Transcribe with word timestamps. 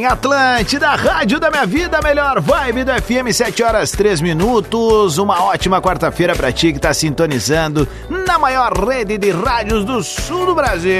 Bem, 0.00 0.06
Atlântida, 0.06 0.94
Rádio 0.94 1.38
da 1.38 1.50
Minha 1.50 1.66
Vida, 1.66 2.00
melhor 2.02 2.40
vibe 2.40 2.84
do 2.84 2.92
FM, 3.02 3.34
7 3.34 3.62
horas 3.62 3.90
3 3.90 4.22
minutos. 4.22 5.18
Uma 5.18 5.44
ótima 5.44 5.78
quarta-feira 5.82 6.34
pra 6.34 6.50
ti 6.50 6.72
que 6.72 6.78
tá 6.78 6.94
sintonizando 6.94 7.86
na 8.08 8.38
maior 8.38 8.72
rede 8.72 9.18
de 9.18 9.30
rádios 9.30 9.84
do 9.84 10.02
sul 10.02 10.46
do 10.46 10.54
Brasil. 10.54 10.90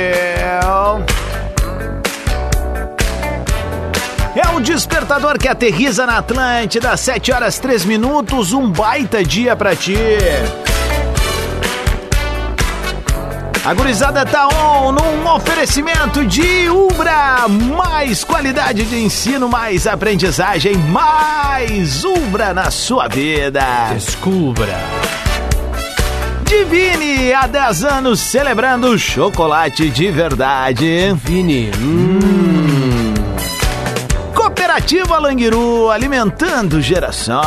É 4.37 4.55
o 4.55 4.61
despertador 4.61 5.39
que 5.39 5.49
aterriza 5.49 6.05
na 6.05 6.19
Atlântida, 6.19 6.95
7 6.95 7.33
horas 7.33 7.59
3 7.59 7.87
minutos, 7.87 8.53
um 8.53 8.71
baita 8.71 9.25
dia 9.25 9.57
pra 9.57 9.75
ti. 9.75 9.97
A 13.63 13.75
gurizada 13.75 14.25
tá 14.25 14.49
on 14.49 14.93
num 14.93 15.35
oferecimento 15.35 16.25
de 16.25 16.71
Ubra. 16.71 17.47
Mais 17.49 18.25
qualidade 18.25 18.85
de 18.85 18.97
ensino, 18.97 19.51
mais 19.51 19.87
aprendizagem, 19.87 20.77
mais 20.77 22.03
Ubra 22.03 22.55
na 22.55 22.71
sua 22.71 23.07
vida. 23.07 23.63
Descubra. 23.93 24.79
Divine, 26.45 27.35
há 27.35 27.47
10 27.47 27.85
anos 27.85 28.19
celebrando 28.21 28.99
chocolate 28.99 29.91
de 29.91 30.11
verdade. 30.11 31.15
Vini. 31.23 31.71
Hum. 31.79 33.13
Cooperativa 34.35 35.19
Languiru, 35.19 35.91
alimentando 35.91 36.81
gerações. 36.81 37.45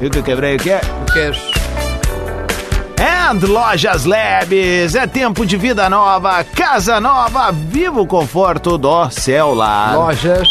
Viu 0.00 0.10
que 0.10 0.18
eu 0.18 0.22
quebrei 0.22 0.56
o 0.56 0.58
quê? 0.58 0.78
O 1.02 1.12
que 1.12 1.59
And 3.00 3.46
Lojas 3.46 4.04
Labs, 4.04 4.94
é 4.94 5.06
tempo 5.06 5.46
de 5.46 5.56
vida 5.56 5.88
nova, 5.88 6.44
casa 6.44 7.00
nova, 7.00 7.50
viva 7.50 7.98
o 7.98 8.06
conforto 8.06 8.76
do 8.76 9.08
celular. 9.08 9.96
Lojas 9.96 10.46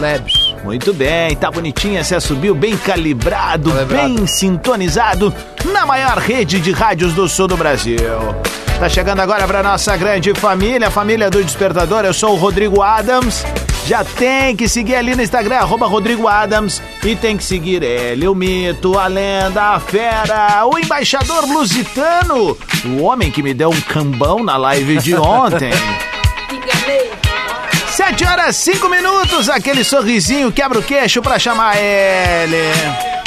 Labs. 0.00 0.56
Muito 0.64 0.92
bem, 0.92 1.36
tá 1.36 1.52
bonitinha, 1.52 2.02
se 2.02 2.18
subiu 2.20 2.52
bem 2.52 2.76
calibrado, 2.76 3.70
calibrado, 3.70 4.08
bem 4.08 4.26
sintonizado 4.26 5.32
na 5.66 5.86
maior 5.86 6.18
rede 6.18 6.58
de 6.58 6.72
rádios 6.72 7.12
do 7.14 7.28
sul 7.28 7.46
do 7.46 7.56
Brasil. 7.56 7.96
Tá 8.80 8.88
chegando 8.88 9.20
agora 9.20 9.46
para 9.46 9.62
nossa 9.62 9.96
grande 9.96 10.34
família, 10.34 10.90
família 10.90 11.30
do 11.30 11.44
Despertador. 11.44 12.04
Eu 12.04 12.12
sou 12.12 12.32
o 12.32 12.36
Rodrigo 12.36 12.82
Adams. 12.82 13.44
Já 13.88 14.04
tem 14.04 14.54
que 14.54 14.68
seguir 14.68 14.96
ali 14.96 15.16
no 15.16 15.22
Instagram, 15.22 15.56
arroba 15.56 15.86
Rodrigo 15.86 16.28
Adams. 16.28 16.82
E 17.02 17.16
tem 17.16 17.38
que 17.38 17.42
seguir 17.42 17.82
ele, 17.82 18.28
o 18.28 18.34
mito, 18.34 18.98
a 18.98 19.06
lenda, 19.06 19.62
a 19.62 19.80
fera, 19.80 20.66
o 20.66 20.78
embaixador 20.78 21.46
lusitano, 21.46 22.54
o 22.84 23.02
homem 23.02 23.30
que 23.30 23.42
me 23.42 23.54
deu 23.54 23.70
um 23.70 23.80
cambão 23.80 24.44
na 24.44 24.58
live 24.58 24.98
de 24.98 25.14
ontem. 25.16 25.70
Sete 27.86 28.26
horas, 28.26 28.56
cinco 28.56 28.90
minutos, 28.90 29.48
aquele 29.48 29.82
sorrisinho 29.82 30.52
quebra 30.52 30.80
o 30.80 30.82
queixo 30.82 31.22
pra 31.22 31.38
chamar 31.38 31.78
ele. 31.78 33.17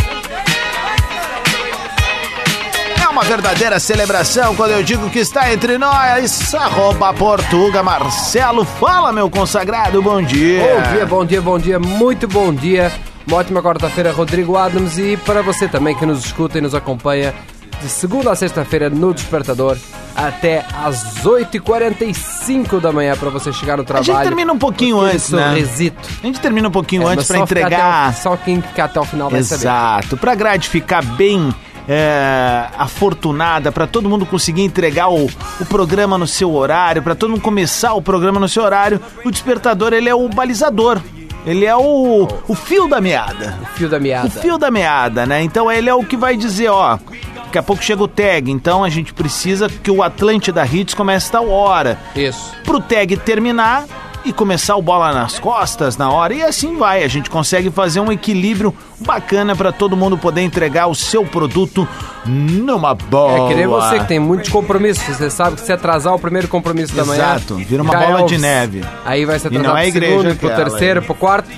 Uma 3.12 3.24
verdadeira 3.24 3.78
celebração 3.78 4.56
quando 4.56 4.72
eu 4.72 4.82
digo 4.82 5.10
que 5.10 5.20
está 5.20 5.52
entre 5.52 5.78
nós. 5.78 6.56
Arroba 6.56 7.14
Portuga 7.14 7.84
Marcelo. 7.84 8.64
Fala, 8.64 9.12
meu 9.12 9.30
consagrado, 9.30 10.02
bom 10.02 10.22
dia. 10.22 10.64
Bom 10.64 10.94
dia, 10.94 11.06
bom 11.06 11.26
dia, 11.26 11.42
bom 11.42 11.60
dia, 11.60 11.80
muito 11.80 12.26
bom 12.26 12.54
dia. 12.54 12.90
Uma 13.28 13.38
ótima 13.38 13.62
quarta-feira, 13.62 14.14
Rodrigo 14.14 14.56
Adams. 14.56 14.98
E 14.98 15.18
para 15.18 15.42
você 15.42 15.68
também 15.68 15.94
que 15.94 16.06
nos 16.06 16.26
escuta 16.26 16.58
e 16.58 16.62
nos 16.62 16.74
acompanha 16.74 17.34
de 17.82 17.90
segunda 17.90 18.32
a 18.32 18.36
sexta-feira 18.36 18.90
no 18.90 19.14
Despertador 19.14 19.78
até 20.16 20.66
às 20.74 21.22
8h45 21.24 22.80
da 22.80 22.94
manhã 22.94 23.18
para 23.18 23.30
você 23.30 23.52
chegar 23.52 23.76
no 23.78 23.84
trabalho. 23.84 24.10
A 24.10 24.16
gente 24.16 24.24
termina 24.24 24.54
um 24.54 24.58
pouquinho 24.58 25.02
antes, 25.02 25.30
né? 25.32 25.50
Sorrisito. 25.50 26.10
A 26.24 26.26
gente 26.28 26.40
termina 26.40 26.70
um 26.70 26.72
pouquinho 26.72 27.04
é, 27.04 27.14
antes 27.14 27.28
para 27.28 27.40
entregar. 27.40 28.12
O, 28.12 28.14
só 28.14 28.38
quem 28.38 28.62
ficar 28.62 28.86
até 28.86 29.02
o 29.02 29.06
final 29.06 29.30
vai. 29.30 29.40
Exato, 29.40 30.16
para 30.16 30.34
gratificar 30.34 31.04
bem 31.04 31.54
é, 31.88 32.66
afortunada 32.78 33.72
para 33.72 33.88
todo 33.88 34.10
mundo 34.10 34.26
conseguir 34.26 34.62
entregar 34.62 35.10
o, 35.10 35.26
o 35.26 35.66
programa 35.66 36.18
no 36.18 36.28
seu 36.28 36.54
horário, 36.54 37.02
para 37.02 37.16
todo 37.16 37.32
mundo 37.32 37.42
começar 37.42 37.94
o 37.94 38.02
programa 38.02 38.40
no 38.40 38.48
seu 38.48 38.64
horário. 38.64 39.00
O 39.24 39.32
despertador 39.32 39.94
ele 39.94 40.10
é 40.10 40.16
o 40.16 40.28
balizador. 40.30 41.00
Ele 41.46 41.66
é 41.66 41.76
o, 41.76 42.28
o 42.48 42.54
fio 42.54 42.88
da 42.88 43.02
meada. 43.02 43.58
O 43.64 43.66
fio 43.78 43.90
da 43.90 44.00
meada. 44.00 44.28
O 44.28 44.32
fio 44.32 44.58
da 44.58 44.70
meada, 44.70 45.26
né? 45.26 45.42
Então 45.42 45.72
ele 45.72 45.90
é 45.90 45.94
o 45.94 46.04
que 46.04 46.16
vai 46.16 46.38
dizer, 46.38 46.70
ó. 46.70 47.00
Daqui 47.46 47.58
a 47.58 47.64
pouco 47.64 47.84
chega 47.84 48.02
o 48.02 48.08
tag, 48.08 48.50
então 48.50 48.84
a 48.84 48.90
gente 48.90 49.14
precisa 49.14 49.68
que 49.68 49.92
o 49.92 50.04
Atlântida 50.04 50.66
Hits 50.66 50.94
comece 50.94 51.32
tal 51.32 51.50
hora. 51.50 52.00
Isso. 52.16 52.54
Pro 52.64 52.80
tag 52.80 53.18
terminar, 53.18 53.86
e 54.26 54.34
começar 54.34 54.76
o 54.76 54.82
bola 54.82 55.14
nas 55.14 55.40
costas 55.40 55.98
na 55.98 56.12
hora 56.12 56.34
e 56.34 56.44
assim 56.44 56.78
vai. 56.78 57.04
A 57.04 57.08
gente 57.08 57.30
consegue 57.30 57.70
fazer 57.70 58.00
um 58.00 58.12
equilíbrio 58.12 58.74
bacana 59.00 59.56
para 59.56 59.72
todo 59.72 59.98
mundo 59.98 60.18
poder 60.18 60.42
entregar 60.42 60.88
o 60.88 60.96
seu 60.96 61.26
produto 61.26 61.88
numa 62.26 62.94
boa. 62.94 63.46
É 63.46 63.48
que 63.50 63.56
nem 63.56 63.68
você 63.68 64.00
que 64.00 64.08
tem 64.08 64.20
muitos 64.20 64.50
compromissos. 64.50 65.04
Você 65.04 65.30
sabe 65.30 65.56
que 65.56 65.62
se 65.62 65.72
atrasar 65.72 66.14
o 66.14 66.20
primeiro 66.20 66.48
compromisso 66.48 66.96
da 66.96 67.06
manhã. 67.06 67.36
Exato, 67.36 67.56
vira 67.56 67.82
uma 67.82 67.94
bola 67.94 68.22
é 68.22 68.26
de 68.26 68.38
neve. 68.38 68.84
Aí 69.06 69.26
vai 69.26 69.40
se 69.40 69.48
atrasar 69.48 69.66
e 69.66 69.68
não 69.68 69.78
é 69.78 69.82
pro 69.82 69.90
igreja 69.90 70.18
segundo, 70.18 70.38
pro 70.38 70.50
terceiro, 70.50 71.00
aí. 71.00 71.06
pro 71.06 71.16
quarto. 71.16 71.50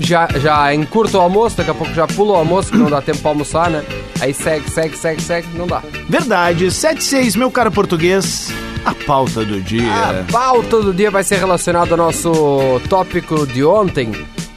Já, 0.00 0.28
já 0.38 0.74
encurta 0.74 1.18
o 1.18 1.20
almoço, 1.20 1.58
daqui 1.58 1.70
a 1.70 1.74
pouco 1.74 1.92
já 1.94 2.06
pula 2.06 2.32
o 2.32 2.36
almoço, 2.36 2.72
que 2.72 2.78
não 2.78 2.90
dá 2.90 3.00
tempo 3.02 3.18
pra 3.18 3.30
almoçar, 3.30 3.70
né? 3.70 3.84
Aí 4.20 4.34
segue, 4.34 4.68
segue, 4.70 4.96
segue, 4.96 5.22
segue, 5.22 5.48
não 5.54 5.66
dá. 5.66 5.82
Verdade. 6.08 6.70
76, 6.70 7.36
meu 7.36 7.50
caro 7.50 7.70
português. 7.70 8.52
A 8.84 8.94
pauta 8.94 9.44
do 9.44 9.60
dia. 9.60 9.92
A 9.92 10.24
pauta 10.32 10.80
do 10.80 10.92
dia 10.92 11.10
vai 11.10 11.22
ser 11.22 11.36
relacionada 11.38 11.92
ao 11.92 11.98
nosso 11.98 12.80
tópico 12.88 13.46
de 13.46 13.62
ontem. 13.62 14.10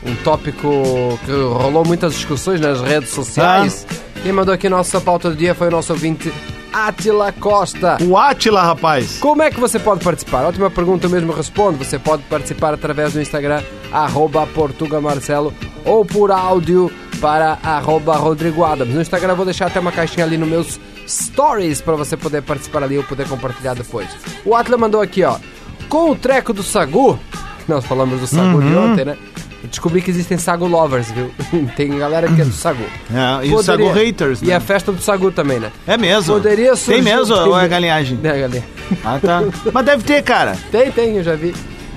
Um 0.06 0.16
tópico 0.24 1.20
que 1.26 1.32
rolou 1.32 1.86
muitas 1.86 2.14
discussões 2.14 2.60
nas 2.60 2.82
redes 2.82 3.10
sociais. 3.10 3.86
Ah. 3.90 3.96
Quem 4.24 4.32
mandou 4.32 4.54
aqui 4.54 4.70
nossa 4.70 5.02
pauta 5.02 5.30
do 5.30 5.36
dia 5.36 5.54
foi 5.54 5.68
o 5.68 5.72
nosso 5.72 5.92
ouvinte 5.92 6.32
Atila 6.74 7.32
Costa. 7.32 7.98
O 8.02 8.18
Atila, 8.18 8.64
rapaz. 8.64 9.20
Como 9.20 9.44
é 9.44 9.52
que 9.52 9.60
você 9.60 9.78
pode 9.78 10.04
participar? 10.04 10.46
Ótima 10.46 10.72
pergunta, 10.72 11.06
eu 11.06 11.10
mesmo 11.10 11.32
respondo. 11.32 11.78
Você 11.78 12.00
pode 12.00 12.24
participar 12.24 12.74
através 12.74 13.14
do 13.14 13.22
Instagram, 13.22 13.62
arroba 13.94 14.48
Marcelo, 15.02 15.54
ou 15.86 16.04
por 16.04 16.32
áudio 16.32 16.92
para 17.22 17.58
arroba 17.64 18.16
Rodrigo 18.16 18.66
Adams. 18.66 18.94
No 18.94 19.02
Instagram 19.02 19.34
eu 19.34 19.38
vou 19.38 19.46
deixar 19.46 19.68
até 19.68 19.80
uma 19.80 19.92
caixinha 19.92 20.26
ali 20.26 20.38
nos 20.38 20.50
meus 20.50 20.80
stories 21.08 21.80
para 21.80 21.96
você 21.96 22.18
poder 22.18 22.42
participar 22.42 22.84
ali 22.84 22.98
ou 22.98 23.04
poder 23.04 23.28
compartilhar 23.28 23.76
depois. 23.76 24.10
O 24.44 24.56
Atila 24.56 24.78
mandou 24.78 25.02
aqui, 25.02 25.24
ó. 25.24 25.38
Com 25.88 26.12
o 26.12 26.16
treco 26.16 26.54
do 26.54 26.64
Sagu, 26.64 27.20
nós 27.68 27.86
falamos 27.86 28.20
do 28.20 28.28
Sagu 28.28 28.58
uhum. 28.58 28.70
de 28.70 28.76
ontem, 28.76 29.06
né? 29.06 29.18
Eu 29.64 29.70
descobri 29.70 30.02
que 30.02 30.12
existem 30.12 30.38
Sagu 30.38 30.68
lovers, 30.68 31.10
viu? 31.12 31.32
Tem 31.78 31.98
galera 31.98 32.28
que 32.28 32.42
é 32.42 32.46
do 32.46 32.52
Sagu. 32.52 32.84
É, 32.84 33.46
e 33.46 33.52
Poderia... 33.52 33.64
Sagu 33.64 33.92
haters, 33.92 34.42
né? 34.42 34.50
E 34.50 34.54
a 34.54 34.60
festa 34.60 34.92
do 34.92 35.02
Sagu 35.02 35.32
também, 35.32 35.60
né? 35.60 35.72
É 35.88 35.98
mesmo. 35.98 36.34
Poderia 36.34 36.76
surgir... 36.76 37.02
Tem 37.02 37.14
mesmo 37.14 37.34
ou 37.34 37.58
é 37.58 37.68
galinhagem? 37.68 38.20
É 38.22 38.40
galinha. 38.42 38.64
Ah, 39.06 39.20
tá. 39.22 39.42
Mas 39.72 39.86
deve 39.86 40.04
ter, 40.04 40.22
cara. 40.24 40.58
Tem, 40.70 40.92
tem, 40.92 41.16
eu 41.16 41.24
já 41.24 41.36
vi. 41.36 41.54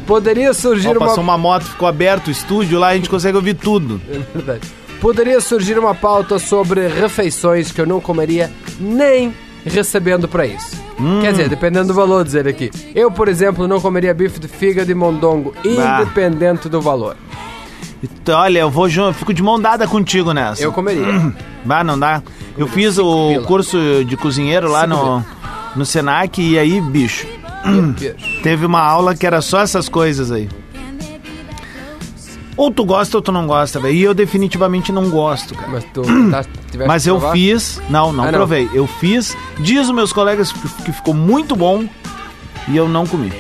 Poderia 0.07 0.55
surgir 0.55 0.89
Ó, 0.89 0.93
uma... 0.93 1.07
Passou 1.07 1.23
uma 1.23 1.37
moto, 1.37 1.65
ficou 1.65 1.89
aberto 1.89 2.29
o 2.29 2.31
estúdio 2.31 2.79
lá, 2.79 2.89
a 2.89 2.95
gente 2.95 3.09
consegue 3.09 3.37
ouvir 3.37 3.55
tudo. 3.55 4.01
É 4.09 4.19
verdade. 4.35 4.69
Poderia 5.01 5.41
surgir 5.41 5.79
uma 5.79 5.95
pauta 5.95 6.39
sobre 6.39 6.89
refeições 6.89 7.71
que 7.71 7.81
eu 7.81 7.87
não 7.87 8.01
comeria 8.01 8.51
nem 8.81 9.35
recebendo 9.65 10.27
para 10.27 10.47
isso. 10.47 10.77
Hum. 10.99 11.21
Quer 11.21 11.33
dizer, 11.33 11.49
dependendo 11.49 11.89
do 11.89 11.95
valor, 11.95 12.25
dizer 12.25 12.49
aqui. 12.49 12.71
Eu, 12.95 13.11
por 13.11 13.29
exemplo, 13.29 13.69
não 13.69 13.79
comeria 13.79 14.15
bife 14.15 14.41
de 14.41 14.49
fígado 14.49 14.91
e 14.91 14.95
mondongo, 14.95 15.55
independente 15.65 16.69
do 16.69 16.81
valor. 16.81 17.17
Então, 18.03 18.41
Olha, 18.41 18.61
eu 18.61 18.71
vou 18.71 18.89
junto, 18.89 19.19
fico 19.19 19.35
de 19.35 19.43
mão 19.43 19.61
dada 19.61 19.87
contigo 19.87 20.33
nessa. 20.33 20.63
Eu 20.63 20.73
comeria. 20.73 21.07
Ah, 21.69 21.83
não 21.83 21.99
dá. 21.99 22.23
Eu 22.57 22.69
fiz 22.69 22.97
o 22.97 23.29
pila. 23.33 23.45
curso 23.45 24.05
de 24.05 24.17
cozinheiro 24.17 24.71
lá 24.71 24.87
no, 24.87 25.21
no 25.75 25.85
Senac 25.85 26.41
e 26.41 26.57
aí, 26.57 26.81
bicho, 26.81 27.27
teve 28.43 28.65
uma 28.67 28.81
aula 28.81 29.15
que 29.15 29.27
era 29.27 29.41
só 29.41 29.61
essas 29.61 29.89
coisas 29.89 30.31
aí. 30.31 30.49
Ou 32.57 32.71
tu 32.71 32.87
gosta 32.87 33.19
ou 33.19 33.23
tu 33.23 33.31
não 33.31 33.47
gosta, 33.47 33.79
velho. 33.79 33.95
E 33.95 34.03
eu 34.03 34.15
definitivamente 34.15 34.91
não 34.91 35.11
gosto, 35.11 35.55
cara. 35.55 35.69
Mas 35.73 35.85
tu 35.93 36.01
tá, 36.31 36.43
tivesse 36.71 36.89
Mas 36.89 37.03
que 37.05 37.11
eu 37.11 37.19
provar? 37.19 37.35
fiz. 37.35 37.81
Não, 37.91 38.13
não 38.13 38.25
Ah, 38.25 38.33
não. 38.33 38.39
provei. 38.39 38.71
Eu 38.73 38.87
fiz. 38.87 39.37
Diz 39.59 39.81
os 39.89 39.91
meus 39.95 40.11
colegas 40.13 40.53
que 40.53 40.67
que 40.85 40.93
ficou 40.93 41.13
muito 41.13 41.55
bom 41.55 41.85
e 42.69 42.77
eu 42.77 42.89
não 42.89 43.07
comi. 43.07 43.31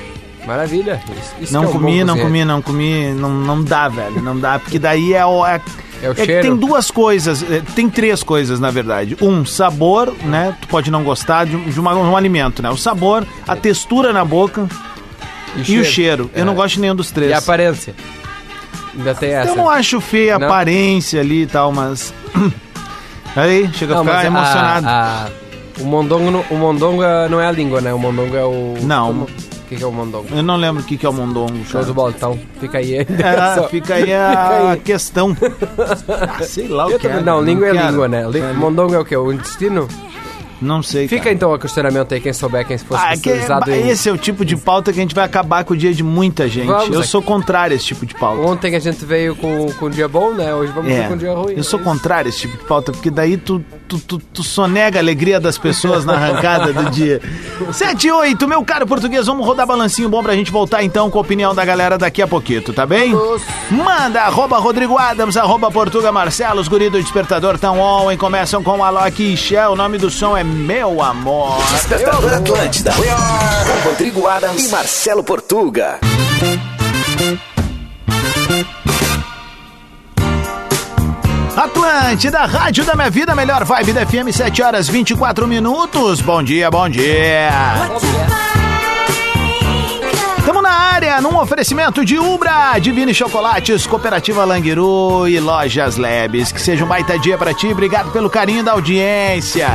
Maravilha. 0.46 1.00
Isso, 1.18 1.34
isso 1.40 1.52
não 1.54 1.62
que 1.62 1.66
é 1.66 1.70
um 1.70 1.72
bom 1.72 1.78
comi, 1.80 2.04
não 2.04 2.14
cozinheiro. 2.18 2.28
comi, 2.28 2.44
não 2.44 2.62
comi. 2.62 3.06
Não, 3.14 3.30
não 3.30 3.64
dá, 3.64 3.88
velho. 3.88 4.20
Não 4.22 4.38
dá. 4.38 4.58
Porque 4.58 4.78
daí 4.78 5.14
é 5.14 5.24
o. 5.24 5.46
É, 5.46 5.60
É 6.02 6.10
o 6.10 6.14
que 6.14 6.24
cheiro. 6.24 6.42
tem 6.42 6.56
duas 6.56 6.90
coisas, 6.90 7.42
é, 7.50 7.62
tem 7.74 7.88
três 7.88 8.22
coisas, 8.22 8.60
na 8.60 8.70
verdade. 8.70 9.16
Um, 9.20 9.44
sabor, 9.46 10.14
né? 10.24 10.54
Tu 10.60 10.68
pode 10.68 10.90
não 10.90 11.02
gostar 11.02 11.46
de, 11.46 11.56
um- 11.56 11.64
de 11.68 11.80
uma- 11.80 11.94
um 11.94 12.16
alimento, 12.16 12.62
né? 12.62 12.68
O 12.70 12.76
sabor, 12.76 13.26
a 13.48 13.56
textura 13.56 14.12
na 14.12 14.24
boca 14.24 14.68
e 15.66 15.78
o 15.78 15.84
cheiro. 15.84 16.30
Eu 16.34 16.42
É. 16.42 16.44
não 16.44 16.54
gosto 16.54 16.74
de 16.74 16.80
nenhum 16.82 16.94
dos 16.94 17.10
três. 17.10 17.30
E 17.30 17.34
a 17.34 17.38
aparência. 17.38 17.94
Ainda 18.96 19.14
tem 19.14 19.30
essa. 19.32 19.50
Eu 19.50 19.56
não 19.56 19.68
acho 19.70 20.00
feia 20.00 20.36
a 20.36 20.38
Não? 20.38 20.46
aparência 20.46 21.20
ali 21.20 21.42
e 21.42 21.46
tal, 21.46 21.72
mas. 21.72 22.12
Aí, 23.36 23.68
chega 23.74 23.92
a 23.94 23.96
Não, 23.96 24.04
ficar 24.04 24.16
mas 24.16 24.24
a- 24.24 24.26
emocionado. 24.28 24.86
a- 24.88 25.28
o 25.80 25.84
mondongo, 25.84 26.30
não- 26.30 26.44
o 26.50 26.54
mondongo 26.56 27.02
é- 27.02 27.28
não 27.28 27.40
é 27.40 27.46
a 27.46 27.52
língua, 27.52 27.80
né? 27.82 27.92
O 27.92 27.98
mondongo 27.98 28.34
é 28.36 28.44
o... 28.44 28.74
Não. 28.82 29.26
Que, 29.68 29.76
que 29.76 29.82
é 29.82 29.86
o 29.86 29.92
mondongo? 29.92 30.26
Eu 30.34 30.42
não 30.42 30.56
lembro 30.56 30.82
o 30.82 30.86
que, 30.86 30.96
que 30.96 31.04
é 31.06 31.08
o 31.08 31.12
mondongo. 31.12 31.64
Show 31.64 31.84
do 31.84 31.92
bola, 31.94 32.12
então 32.16 32.38
fica 32.60 32.78
aí. 32.78 32.98
a 32.98 33.00
É, 33.00 33.68
fica 33.68 33.94
aí 33.94 34.12
a 34.14 34.76
questão. 34.82 35.36
Ah, 36.08 36.42
sei 36.42 36.68
lá 36.68 36.86
o 36.86 36.98
que 36.98 37.06
é. 37.06 37.20
não, 37.20 37.40
língua 37.42 37.68
é 37.68 37.72
quero. 37.72 37.88
língua, 37.90 38.08
né? 38.08 38.28
Li- 38.28 38.40
Mondongo 38.54 38.94
é 38.94 38.98
o 38.98 39.04
quê? 39.04 39.16
O 39.16 39.32
intestino? 39.32 39.88
Não 40.60 40.82
sei. 40.82 41.06
Fica 41.08 41.24
cara. 41.24 41.34
então 41.34 41.52
o 41.52 41.58
questionamento 41.58 42.12
aí, 42.14 42.20
quem 42.20 42.32
souber, 42.32 42.66
quem 42.66 42.78
fosse 42.78 43.02
Ah, 43.04 43.12
especializado 43.14 43.70
em... 43.70 43.88
esse 43.88 44.08
é 44.08 44.12
o 44.12 44.16
tipo 44.16 44.44
de 44.44 44.56
pauta 44.56 44.92
que 44.92 44.98
a 44.98 45.02
gente 45.02 45.14
vai 45.14 45.24
acabar 45.24 45.64
com 45.64 45.74
o 45.74 45.76
dia 45.76 45.92
de 45.92 46.02
muita 46.02 46.48
gente. 46.48 46.66
Vamos 46.66 46.88
eu 46.90 47.00
aqui. 47.00 47.08
sou 47.08 47.20
contrário 47.22 47.74
a 47.74 47.76
esse 47.76 47.84
tipo 47.86 48.06
de 48.06 48.14
pauta. 48.14 48.40
Ontem 48.42 48.74
a 48.74 48.78
gente 48.78 49.04
veio 49.04 49.36
com, 49.36 49.66
com 49.78 49.86
um 49.86 49.90
dia 49.90 50.08
bom, 50.08 50.32
né? 50.32 50.54
Hoje 50.54 50.72
vamos 50.72 50.90
É, 50.90 51.08
com 51.08 51.14
um 51.14 51.16
dia 51.18 51.32
ruim. 51.34 51.54
eu 51.56 51.62
sou 51.64 51.78
É 51.80 51.82
contrário 51.82 52.26
a 52.26 52.28
esse 52.30 52.40
tipo 52.40 52.56
de 52.56 52.64
pauta, 52.64 52.92
porque 52.92 53.10
daí 53.10 53.36
tu, 53.36 53.62
tu, 53.86 53.98
tu, 53.98 54.18
tu 54.18 54.42
sonega 54.42 54.98
a 54.98 55.02
alegria 55.02 55.38
das 55.38 55.58
pessoas 55.58 56.04
na 56.04 56.14
arrancada 56.14 56.72
do 56.72 56.90
dia. 56.90 57.20
7 57.72 58.06
e 58.06 58.10
8, 58.12 58.48
meu 58.48 58.64
caro 58.64 58.86
português, 58.86 59.26
vamos 59.26 59.44
rodar 59.46 59.66
balancinho 59.66 60.08
bom 60.08 60.22
pra 60.22 60.34
gente 60.34 60.50
voltar 60.50 60.82
então 60.82 61.10
com 61.10 61.18
a 61.18 61.20
opinião 61.20 61.54
da 61.54 61.64
galera 61.64 61.98
daqui 61.98 62.22
a 62.22 62.26
pouquinho, 62.26 62.62
tá 62.62 62.86
bem? 62.86 63.12
Manda, 63.70 64.22
arroba 64.22 64.58
Rodrigo 64.58 64.96
Adams, 64.98 65.36
arroba 65.36 65.70
Portuga 65.70 66.10
Marcelo, 66.12 66.60
os 66.60 66.68
guris 66.68 66.90
do 66.90 67.00
Despertador 67.02 67.58
tão 67.58 67.78
on 67.80 68.10
e 68.10 68.16
começam 68.16 68.62
com 68.62 68.82
Alok 68.82 69.22
e 69.22 69.36
Shell, 69.36 69.72
o 69.72 69.76
nome 69.76 69.98
do 69.98 70.10
som 70.10 70.36
é 70.36 70.45
Meu 70.46 71.02
Amor. 71.02 71.60
Despertador 71.72 72.32
Atlântida. 72.32 72.92
Com 72.92 73.88
Rodrigo 73.88 74.28
Adams 74.28 74.66
e 74.66 74.68
Marcelo 74.68 75.24
Portuga. 75.24 75.98
Atlântida, 81.56 82.44
Rádio 82.46 82.84
da 82.84 82.94
Minha 82.94 83.10
Vida, 83.10 83.34
melhor 83.34 83.64
vibe 83.64 83.92
da 83.92 84.06
FM, 84.06 84.30
7 84.32 84.62
horas 84.62 84.88
24 84.88 85.48
minutos. 85.48 86.20
Bom 86.20 86.42
dia, 86.42 86.70
bom 86.70 86.88
dia. 86.88 87.50
Estamos 90.46 90.62
na 90.62 90.70
área, 90.70 91.20
num 91.20 91.36
oferecimento 91.36 92.04
de 92.04 92.20
Ubra, 92.20 92.78
Divine 92.78 93.12
Chocolates, 93.12 93.84
Cooperativa 93.84 94.44
Languiru 94.44 95.26
e 95.26 95.40
Lojas 95.40 95.96
Labs. 95.96 96.52
Que 96.52 96.60
seja 96.62 96.84
um 96.84 96.86
baita 96.86 97.18
dia 97.18 97.36
pra 97.36 97.52
ti. 97.52 97.66
Obrigado 97.66 98.12
pelo 98.12 98.30
carinho 98.30 98.62
da 98.62 98.70
audiência. 98.70 99.66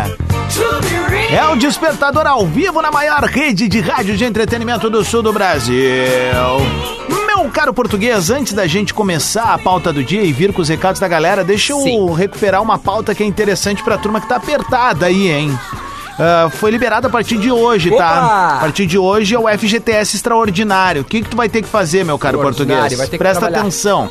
É 1.30 1.46
o 1.50 1.58
Despertador 1.58 2.26
ao 2.26 2.48
vivo 2.48 2.82
na 2.82 2.90
maior 2.90 3.22
rede 3.26 3.68
de 3.68 3.82
rádio 3.82 4.16
de 4.16 4.24
entretenimento 4.24 4.90
do 4.90 5.04
sul 5.04 5.22
do 5.22 5.34
Brasil. 5.34 5.76
Meu 7.28 7.50
caro 7.50 7.74
português, 7.74 8.30
antes 8.30 8.54
da 8.54 8.66
gente 8.66 8.94
começar 8.94 9.54
a 9.54 9.58
pauta 9.58 9.92
do 9.92 10.02
dia 10.02 10.24
e 10.24 10.32
vir 10.32 10.54
com 10.54 10.62
os 10.62 10.70
recados 10.70 11.02
da 11.02 11.08
galera, 11.10 11.44
deixa 11.44 11.74
eu 11.74 11.82
Sim. 11.82 12.14
recuperar 12.14 12.62
uma 12.62 12.80
pauta 12.80 13.14
que 13.14 13.22
é 13.22 13.26
interessante 13.26 13.84
pra 13.84 13.98
turma 13.98 14.22
que 14.22 14.28
tá 14.30 14.38
apertada 14.38 15.08
aí, 15.08 15.30
hein? 15.30 15.60
Ah, 16.24 16.50
foi 16.52 16.70
liberado 16.70 17.08
a 17.08 17.10
partir 17.10 17.38
de 17.40 17.52
hoje, 17.52 17.90
tá? 17.90 17.96
Opa! 17.96 18.56
A 18.56 18.60
partir 18.60 18.86
de 18.86 18.98
hoje 18.98 19.34
é 19.34 19.40
o 19.40 19.48
FGTS 19.48 20.16
extraordinário. 20.18 21.02
O 21.02 21.06
que, 21.06 21.22
que 21.24 21.30
tu 21.30 21.36
vai 21.36 21.50
ter 21.50 21.64
que 21.64 21.68
fazer, 21.68 22.06
meu 22.06 22.20
caro 22.20 22.40
português? 22.40 22.94
Presta 23.10 23.40
trabalhar. 23.40 23.60
atenção. 23.62 24.08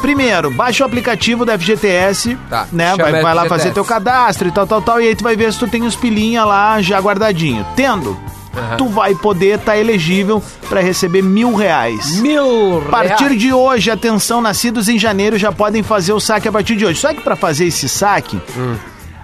Primeiro, 0.00 0.50
baixa 0.50 0.82
o 0.82 0.86
aplicativo 0.86 1.44
da 1.44 1.56
FGTS, 1.56 2.36
Tá, 2.50 2.66
né? 2.72 2.96
Vai, 2.96 3.22
vai 3.22 3.34
lá 3.34 3.46
fazer 3.46 3.72
teu 3.72 3.84
cadastro 3.84 4.48
e 4.48 4.50
tal, 4.50 4.66
tal, 4.66 4.82
tal, 4.82 5.00
e 5.00 5.06
aí 5.08 5.14
tu 5.14 5.22
vai 5.22 5.36
ver 5.36 5.52
se 5.52 5.58
tu 5.60 5.68
tem 5.68 5.84
os 5.84 5.94
pilinha 5.94 6.44
lá 6.44 6.80
já 6.82 6.98
guardadinho. 6.98 7.64
Tendo, 7.76 8.18
Aham. 8.56 8.76
tu 8.78 8.88
vai 8.88 9.14
poder 9.14 9.58
estar 9.60 9.76
elegível 9.76 10.42
pra 10.68 10.80
receber 10.80 11.22
mil 11.22 11.54
reais. 11.54 12.16
Mil 12.20 12.82
A 12.88 12.90
partir 12.90 13.24
reais. 13.26 13.40
de 13.40 13.52
hoje, 13.52 13.90
atenção, 13.92 14.40
nascidos 14.40 14.88
em 14.88 14.98
janeiro 14.98 15.38
já 15.38 15.52
podem 15.52 15.84
fazer 15.84 16.12
o 16.12 16.18
saque 16.18 16.48
a 16.48 16.52
partir 16.52 16.74
de 16.74 16.84
hoje. 16.84 16.98
Só 16.98 17.14
que 17.14 17.20
pra 17.20 17.36
fazer 17.36 17.66
esse 17.66 17.88
saque, 17.88 18.40
Hum. 18.56 18.74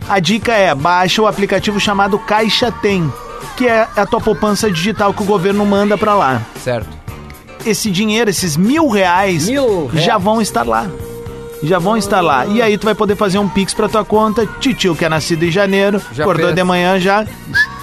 A 0.08 0.18
dica 0.20 0.52
é 0.52 0.74
baixa 0.74 1.20
o 1.22 1.26
aplicativo 1.26 1.78
chamado 1.78 2.18
Caixa 2.18 2.70
Tem, 2.72 3.12
que 3.56 3.66
é 3.66 3.86
a 3.96 4.06
tua 4.06 4.20
poupança 4.20 4.70
digital 4.70 5.12
que 5.12 5.22
o 5.22 5.26
governo 5.26 5.64
manda 5.66 5.96
pra 5.98 6.14
lá. 6.14 6.42
Certo. 6.62 6.88
Esse 7.66 7.90
dinheiro, 7.90 8.30
esses 8.30 8.56
mil 8.56 8.88
reais, 8.88 9.48
Mil 9.48 9.86
reais. 9.88 10.04
já 10.06 10.16
vão 10.16 10.40
estar 10.40 10.66
lá. 10.66 10.86
Já 11.62 11.78
vão 11.80 11.96
estar 11.96 12.20
lá. 12.20 12.46
E 12.46 12.62
aí 12.62 12.78
tu 12.78 12.84
vai 12.84 12.94
poder 12.94 13.16
fazer 13.16 13.38
um 13.38 13.48
pix 13.48 13.74
pra 13.74 13.88
tua 13.88 14.04
conta. 14.04 14.46
Titio, 14.60 14.94
que 14.94 15.04
é 15.04 15.08
nascido 15.08 15.42
em 15.42 15.50
janeiro, 15.50 16.00
Já 16.12 16.22
acordou 16.22 16.46
fez. 16.46 16.54
de 16.56 16.62
manhã 16.62 17.00
já, 17.00 17.26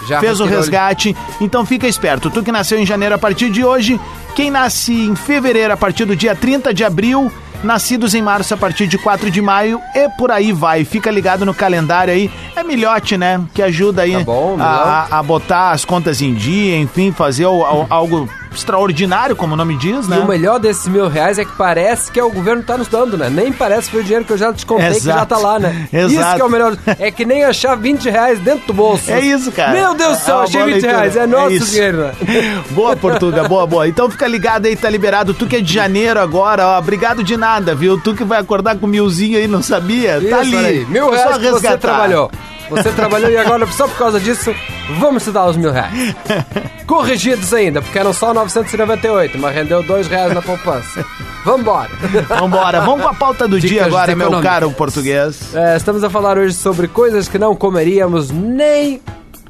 Já 0.07 0.21
fez 0.21 0.39
o 0.39 0.45
resgate. 0.45 1.15
Então 1.41 1.65
fica 1.65 1.85
esperto. 1.85 2.29
Tu 2.29 2.41
que 2.41 2.53
nasceu 2.53 2.79
em 2.79 2.85
janeiro 2.85 3.15
a 3.15 3.17
partir 3.17 3.49
de 3.49 3.65
hoje, 3.65 3.99
quem 4.33 4.49
nasce 4.49 4.93
em 4.93 5.13
fevereiro 5.13 5.73
a 5.73 5.77
partir 5.77 6.05
do 6.05 6.15
dia 6.15 6.33
30 6.33 6.73
de 6.73 6.85
abril, 6.85 7.29
nascidos 7.65 8.13
em 8.13 8.21
março 8.21 8.53
a 8.53 8.57
partir 8.57 8.87
de 8.87 8.97
4 8.97 9.29
de 9.29 9.41
maio 9.41 9.81
e 9.93 10.07
por 10.17 10.31
aí 10.31 10.51
vai. 10.53 10.85
Fica 10.85 11.11
ligado 11.11 11.45
no 11.45 11.53
calendário 11.53 12.13
aí. 12.13 12.31
É 12.55 12.63
milhote, 12.63 13.17
né? 13.17 13.41
Que 13.53 13.61
ajuda 13.61 14.03
aí 14.03 14.13
Tá 14.13 14.23
bom, 14.23 14.55
a, 14.59 15.07
a 15.19 15.23
botar 15.23 15.71
as 15.71 15.83
contas 15.83 16.21
em 16.21 16.33
dia, 16.33 16.77
enfim, 16.77 17.11
fazer 17.11 17.45
o- 17.45 17.59
o- 17.61 17.87
algo 17.89 18.29
extraordinário, 18.57 19.35
como 19.35 19.53
o 19.53 19.57
nome 19.57 19.77
diz, 19.77 20.07
né? 20.07 20.17
E 20.17 20.19
o 20.19 20.27
melhor 20.27 20.59
desses 20.59 20.87
mil 20.87 21.07
reais 21.07 21.37
é 21.39 21.45
que 21.45 21.51
parece 21.53 22.11
que 22.11 22.19
é 22.19 22.23
o 22.23 22.31
governo 22.31 22.63
tá 22.63 22.77
nos 22.77 22.87
dando, 22.87 23.17
né? 23.17 23.29
Nem 23.29 23.51
parece 23.51 23.85
que 23.87 23.91
foi 23.91 24.01
o 24.01 24.03
dinheiro 24.03 24.25
que 24.25 24.33
eu 24.33 24.37
já 24.37 24.53
te 24.53 24.65
contei 24.65 24.87
que 24.95 24.99
já 25.05 25.13
Exato. 25.13 25.27
tá 25.27 25.37
lá, 25.37 25.59
né? 25.59 25.87
Exato. 25.93 26.13
Isso 26.13 26.35
que 26.35 26.41
é 26.41 26.45
o 26.45 26.49
melhor. 26.49 26.77
É 26.99 27.11
que 27.11 27.25
nem 27.25 27.43
achar 27.43 27.75
20 27.75 28.09
reais 28.09 28.39
dentro 28.39 28.67
do 28.67 28.73
bolso. 28.73 29.11
É 29.11 29.19
isso, 29.19 29.51
cara. 29.51 29.71
Meu 29.71 29.93
Deus 29.93 30.17
do 30.17 30.23
céu, 30.23 30.39
É 30.41 30.43
achei 30.43 30.53
boa 30.61 30.65
20 30.65 30.73
leitura. 30.73 30.97
reais. 30.97 31.15
É 31.15 31.27
nosso 31.27 31.53
isso. 31.53 31.71
dinheiro, 31.71 31.97
né? 31.97 32.11
Boa, 32.71 32.95
Portuga, 32.95 33.47
boa, 33.47 33.65
boa. 33.67 33.87
Então 33.87 34.09
fica 34.09 34.27
ligado 34.27 34.65
aí, 34.65 34.75
tá 34.75 34.89
liberado. 34.89 35.33
Tu 35.33 35.45
que 35.45 35.57
é 35.57 35.61
de 35.61 35.71
janeiro 35.73 36.19
agora, 36.19 36.65
ó. 36.67 36.79
Obrigado 36.79 37.23
de 37.23 37.37
nada, 37.37 37.73
viu? 37.75 37.99
Tu 37.99 38.13
que 38.15 38.23
vai 38.23 38.39
acordar 38.39 38.75
com 38.77 38.87
milzinho 38.87 39.37
aí, 39.37 39.47
não 39.47 39.61
sabia? 39.61 40.13
tá 40.13 40.19
Isso, 40.19 40.35
ali. 40.35 40.55
olha 40.55 40.67
aí. 40.67 40.85
Mil 40.85 41.07
É 41.13 41.17
reais 41.17 41.31
só 41.31 41.37
que 41.39 41.45
você 41.45 41.51
resgatar. 41.53 41.77
trabalhou. 41.77 42.31
Você 42.69 42.91
trabalhou 42.91 43.29
e 43.29 43.37
agora, 43.37 43.65
só 43.67 43.87
por 43.87 43.97
causa 43.97 44.19
disso, 44.19 44.53
vamos 44.99 45.23
te 45.23 45.31
dar 45.31 45.45
os 45.45 45.57
mil 45.57 45.71
reais. 45.71 46.15
Corrigidos 46.85 47.53
ainda, 47.53 47.81
porque 47.81 47.97
eram 47.97 48.13
só 48.13 48.33
998, 48.33 49.37
mas 49.37 49.55
rendeu 49.55 49.83
dois 49.83 50.07
reais 50.07 50.33
na 50.33 50.41
poupança. 50.41 51.05
Vambora. 51.43 51.89
Vambora, 52.27 52.81
vamos 52.81 53.03
com 53.03 53.09
a 53.09 53.13
pauta 53.13 53.47
do 53.47 53.59
dia 53.59 53.69
Dicas 53.69 53.87
agora, 53.87 54.15
meu 54.15 54.41
caro 54.41 54.71
português. 54.71 55.55
É, 55.55 55.75
estamos 55.77 56.03
a 56.03 56.09
falar 56.09 56.37
hoje 56.37 56.53
sobre 56.53 56.87
coisas 56.87 57.27
que 57.27 57.37
não 57.37 57.55
comeríamos 57.55 58.31
nem 58.31 59.01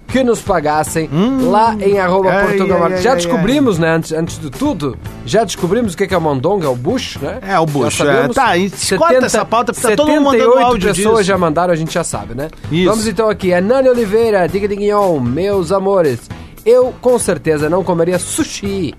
que 0.07 0.23
nos 0.23 0.41
pagassem 0.41 1.09
lá 1.41 1.75
em 1.79 1.99
arroba 1.99 2.31
Ai, 2.31 2.47
Portugal 2.47 2.83
ai, 2.85 2.93
ai, 2.93 3.01
Já 3.01 3.15
descobrimos, 3.15 3.77
né, 3.77 3.89
antes, 3.89 4.11
antes 4.11 4.39
de 4.39 4.49
tudo, 4.49 4.97
já 5.25 5.43
descobrimos 5.43 5.93
o 5.93 5.97
que 5.97 6.07
que 6.07 6.13
é 6.13 6.17
o 6.17 6.21
mondongo, 6.21 6.65
é 6.65 6.69
o 6.69 6.75
bucho, 6.75 7.19
né? 7.23 7.39
É, 7.41 7.59
o 7.59 7.65
sabemos. 7.91 8.37
é. 8.37 8.41
Tá, 8.41 8.57
e 8.57 8.69
corta 8.97 9.25
essa 9.25 9.45
pauta, 9.45 9.73
porque 9.73 9.87
tá 9.87 9.95
todo 9.95 10.07
mundo 10.07 10.25
mandando 10.25 10.51
78 10.51 10.65
áudio 10.65 10.93
pessoas 10.93 11.17
disso. 11.17 11.27
já 11.27 11.37
mandaram, 11.37 11.73
a 11.73 11.75
gente 11.75 11.93
já 11.93 12.03
sabe, 12.03 12.35
né? 12.35 12.49
Isso. 12.71 12.89
Vamos 12.89 13.07
então 13.07 13.29
aqui, 13.29 13.53
a 13.53 13.61
Nani 13.61 13.89
Oliveira, 13.89 14.47
diga 14.47 14.67
diguinhon, 14.67 15.19
meus 15.19 15.71
amores, 15.71 16.19
eu 16.65 16.93
com 17.01 17.17
certeza 17.19 17.69
não 17.69 17.83
comeria 17.83 18.17
sushi. 18.19 18.93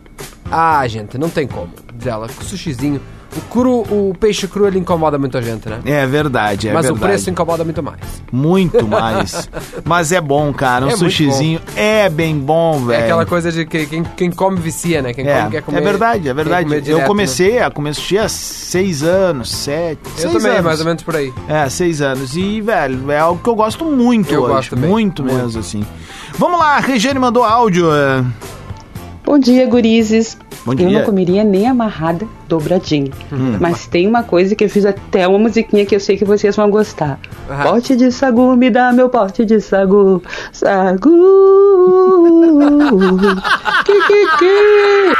Ah, 0.50 0.86
gente, 0.86 1.18
não 1.18 1.28
tem 1.28 1.46
como. 1.46 1.70
Diz 1.94 2.06
ela, 2.06 2.28
sushizinho. 2.28 3.00
O 3.36 3.40
cru, 3.50 3.80
o 3.82 4.14
peixe 4.18 4.48
cru, 4.48 4.66
ele 4.66 4.78
incomoda 4.78 5.18
muita 5.18 5.42
gente, 5.42 5.68
né? 5.68 5.80
É 5.84 6.06
verdade, 6.06 6.68
é 6.68 6.72
Mas 6.72 6.86
verdade. 6.86 7.04
o 7.04 7.08
preço 7.08 7.28
incomoda 7.30 7.64
muito 7.64 7.82
mais. 7.82 7.98
Muito 8.32 8.86
mais. 8.86 9.48
Mas 9.84 10.10
é 10.12 10.20
bom, 10.20 10.52
cara. 10.52 10.86
Um 10.86 10.88
É 10.88 10.96
sushizinho 10.96 11.60
é 11.76 12.08
bem 12.08 12.38
bom, 12.38 12.84
velho. 12.86 13.00
É 13.00 13.04
aquela 13.04 13.26
coisa 13.26 13.52
de 13.52 13.66
que 13.66 13.86
quem, 13.86 14.02
quem 14.02 14.30
come 14.30 14.58
vicia, 14.58 15.02
né? 15.02 15.12
Quem 15.12 15.26
É, 15.28 15.38
come 15.40 15.50
quer 15.50 15.62
comer. 15.62 15.78
é 15.78 15.80
verdade, 15.82 16.28
é 16.28 16.34
verdade. 16.34 16.64
comer 16.64 16.76
eu 16.78 16.80
direto, 16.82 17.00
né? 17.00 17.06
comecei 17.06 17.58
a 17.58 17.70
comer 17.70 17.94
sushi 17.94 18.18
há 18.18 18.28
seis 18.28 19.02
anos, 19.02 19.50
sete. 19.50 20.00
Eu 20.04 20.10
seis 20.20 20.32
também, 20.32 20.52
anos. 20.52 20.64
mais 20.64 20.80
ou 20.80 20.86
menos 20.86 21.02
por 21.02 21.16
aí. 21.16 21.32
É, 21.48 21.68
seis 21.68 22.00
anos. 22.00 22.36
E, 22.36 22.60
velho, 22.60 23.10
é 23.10 23.18
algo 23.18 23.40
que 23.42 23.48
eu 23.50 23.54
gosto 23.54 23.84
muito 23.84 24.32
Eu 24.32 24.42
hoje. 24.42 24.52
gosto. 24.54 24.76
Muito, 24.76 25.22
Muito. 25.22 25.36
mesmo, 25.44 25.60
assim. 25.60 25.84
Vamos 26.38 26.58
lá, 26.58 26.76
a 26.76 26.80
Regiane 26.80 27.18
mandou 27.18 27.44
áudio. 27.44 27.92
é. 27.92 28.24
Bom 29.26 29.40
dia, 29.40 29.66
gurizes. 29.66 30.38
Bom 30.64 30.70
Eu 30.70 30.76
dia. 30.76 30.86
Hum, 30.86 30.92
não 30.92 31.02
comeria 31.02 31.42
nem 31.42 31.66
amarrada 31.66 32.24
dobradinha. 32.48 33.10
Mas 33.60 33.84
tem 33.88 34.06
uma 34.06 34.22
coisa 34.22 34.54
que 34.54 34.62
eu 34.62 34.70
fiz 34.70 34.86
até 34.86 35.26
uma 35.26 35.36
musiquinha 35.36 35.84
que 35.84 35.96
eu 35.96 35.98
sei 35.98 36.16
que 36.16 36.24
vocês 36.24 36.54
vão 36.54 36.70
gostar. 36.70 37.18
Ah. 37.50 37.64
Pote 37.64 37.96
de 37.96 38.12
sagu, 38.12 38.56
me 38.56 38.70
dá 38.70 38.92
meu 38.92 39.08
pote 39.08 39.44
de 39.44 39.60
sagu. 39.60 40.22
Sagu. 40.52 41.10
que, 43.84 44.00
que, 44.06 44.26
que. 44.38 45.12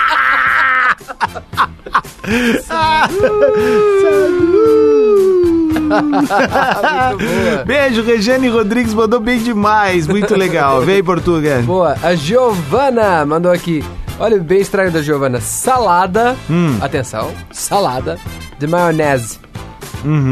Beijo, 7.67 8.03
Regiane 8.03 8.49
Rodrigues 8.49 8.95
mandou 8.95 9.19
bem 9.19 9.41
demais. 9.41 10.07
Muito 10.07 10.37
legal. 10.37 10.81
Vem, 10.83 11.03
Portuga. 11.03 11.61
Boa, 11.63 11.97
a 12.01 12.15
Giovana 12.15 13.27
mandou 13.27 13.51
aqui. 13.51 13.85
Olha, 14.19 14.39
bem 14.39 14.61
estranho 14.61 14.91
da 14.91 15.03
Giovana. 15.03 15.41
Salada, 15.41 16.37
Hum. 16.51 16.79
atenção, 16.81 17.31
salada 17.53 18.19
de 18.59 18.67
maionese. 18.67 19.39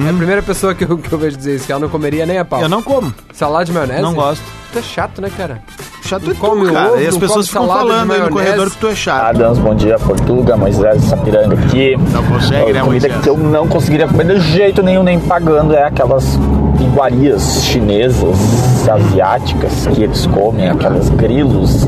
É 0.06 0.10
a 0.10 0.12
primeira 0.14 0.40
pessoa 0.42 0.72
que 0.74 0.84
eu, 0.84 0.96
que 0.96 1.10
eu 1.12 1.18
vejo 1.18 1.36
dizer 1.36 1.56
isso, 1.56 1.66
que 1.66 1.72
ela 1.72 1.80
não 1.80 1.88
comeria 1.88 2.24
nem 2.24 2.38
a 2.38 2.44
pau. 2.44 2.60
Uhum. 2.60 2.64
Eu 2.64 2.68
não 2.68 2.82
como. 2.82 3.12
Salada 3.32 3.64
de 3.64 3.72
maionese? 3.72 4.02
Não 4.02 4.14
gosto. 4.14 4.42
Tu 4.72 4.78
é 4.78 4.82
chato, 4.82 5.20
né, 5.20 5.30
cara? 5.36 5.60
Chato 6.02 6.22
Não 6.24 6.32
é 6.32 6.34
come 6.34 6.66
tu, 6.66 6.72
cara. 6.72 6.92
ovo, 6.92 7.00
e 7.00 7.06
as 7.06 7.16
pessoas 7.16 7.48
ficam 7.48 7.66
falando 7.66 8.12
aí 8.12 8.20
no 8.20 8.30
corredor 8.30 8.70
que 8.70 8.76
tu 8.76 8.86
é 8.88 8.94
chato. 8.94 9.36
Adams, 9.36 9.58
bom 9.58 9.74
dia, 9.74 9.98
Portuga, 9.98 10.56
Moisés 10.56 11.02
Sapiranga 11.04 11.54
aqui. 11.58 11.96
Não 12.12 12.22
consegue, 12.24 12.72
né, 12.72 12.82
Moisés? 12.82 13.16
que 13.22 13.28
eu 13.28 13.36
não 13.36 13.66
conseguiria 13.66 14.06
comer 14.06 14.26
de 14.26 14.40
jeito 14.52 14.82
nenhum, 14.82 15.02
nem 15.02 15.18
pagando, 15.18 15.74
é 15.74 15.84
aquelas 15.84 16.38
iguarias 16.82 17.62
chinesas, 17.64 18.88
asiáticas, 18.88 19.86
que 19.88 20.02
eles 20.02 20.26
comem, 20.26 20.68
aquelas 20.70 21.08
grilos, 21.10 21.86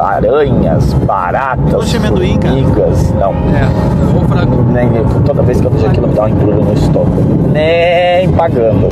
ah, 0.00 0.14
aranhas, 0.14 0.92
baratas, 0.94 1.92
formigas, 1.92 3.10
não. 3.12 3.32
É, 3.54 4.26
frango. 4.28 4.62
Nem, 4.72 4.88
toda 5.24 5.42
vez 5.42 5.60
que 5.60 5.66
eu 5.66 5.70
vejo 5.70 5.86
aquilo 5.86 6.08
me 6.08 6.14
dá 6.14 6.24
um 6.24 6.28
embrulho 6.28 6.64
no 6.64 6.72
estômago. 6.74 7.50
Nem 7.52 8.30
pagando. 8.32 8.88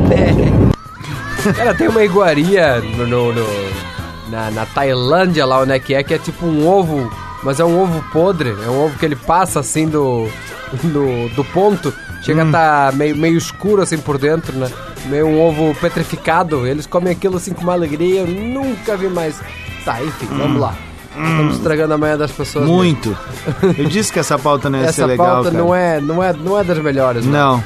Cara, 1.57 1.75
tem 1.75 1.89
uma 1.89 2.03
iguaria 2.03 2.81
no, 2.97 3.07
no- 3.07 3.33
no- 3.33 3.85
na, 4.31 4.51
na 4.51 4.67
Tailândia 4.67 5.45
lá 5.45 5.61
onde 5.61 5.73
é 5.73 5.79
que 5.79 5.95
é, 5.95 6.03
que 6.03 6.15
é 6.15 6.19
tipo 6.19 6.47
um 6.47 6.67
ovo, 6.67 7.11
mas 7.43 7.61
é 7.61 7.65
um 7.65 7.81
ovo 7.83 8.03
podre. 8.13 8.55
É 8.67 8.71
um 8.71 8.85
ovo 8.87 8.99
que 8.99 9.05
ele 9.05 9.17
passa 9.17 9.61
assim 9.61 9.87
do, 9.87 10.27
do, 10.83 11.29
do 11.35 11.45
ponto. 11.45 11.93
Chega 12.25 12.43
a 12.43 12.51
tá 12.51 12.93
meio, 12.95 13.15
meio 13.17 13.37
escuro 13.37 13.83
assim 13.83 13.99
por 13.99 14.17
dentro, 14.17 14.57
né? 14.57 14.71
Meio 15.07 15.27
um 15.27 15.41
ovo 15.41 15.75
petrificado. 15.79 16.67
Eles 16.67 16.87
comem 16.87 17.13
aquilo 17.13 17.37
assim 17.37 17.53
com 17.53 17.63
uma 17.63 17.75
alegria. 17.75 18.21
Eu 18.21 18.27
nunca 18.27 18.97
vi 18.97 19.09
mais. 19.09 19.39
Tá, 19.85 20.03
enfim, 20.03 20.27
vamos 20.31 20.61
lá. 20.61 20.75
Estamos 21.11 21.57
estragando 21.57 21.95
a 21.95 21.99
manhã 21.99 22.17
das 22.17 22.33
pessoas. 22.33 22.65
mesmo. 22.65 22.77
Muito. 22.77 23.17
Eu 23.79 23.85
disse 23.85 24.13
que 24.13 24.19
essa 24.19 24.39
pauta 24.39 24.69
não 24.71 24.79
ia 24.81 24.85
ser 24.87 25.03
Essa 25.03 25.07
legal, 25.07 25.27
pauta 25.27 25.51
cara. 25.51 25.63
não 25.63 25.75
é, 25.75 26.01
não, 26.01 26.23
é, 26.23 26.33
não 26.33 26.59
é 26.59 26.65
das 26.65 26.79
melhores, 26.79 27.25
né? 27.27 27.39
Não. 27.39 27.63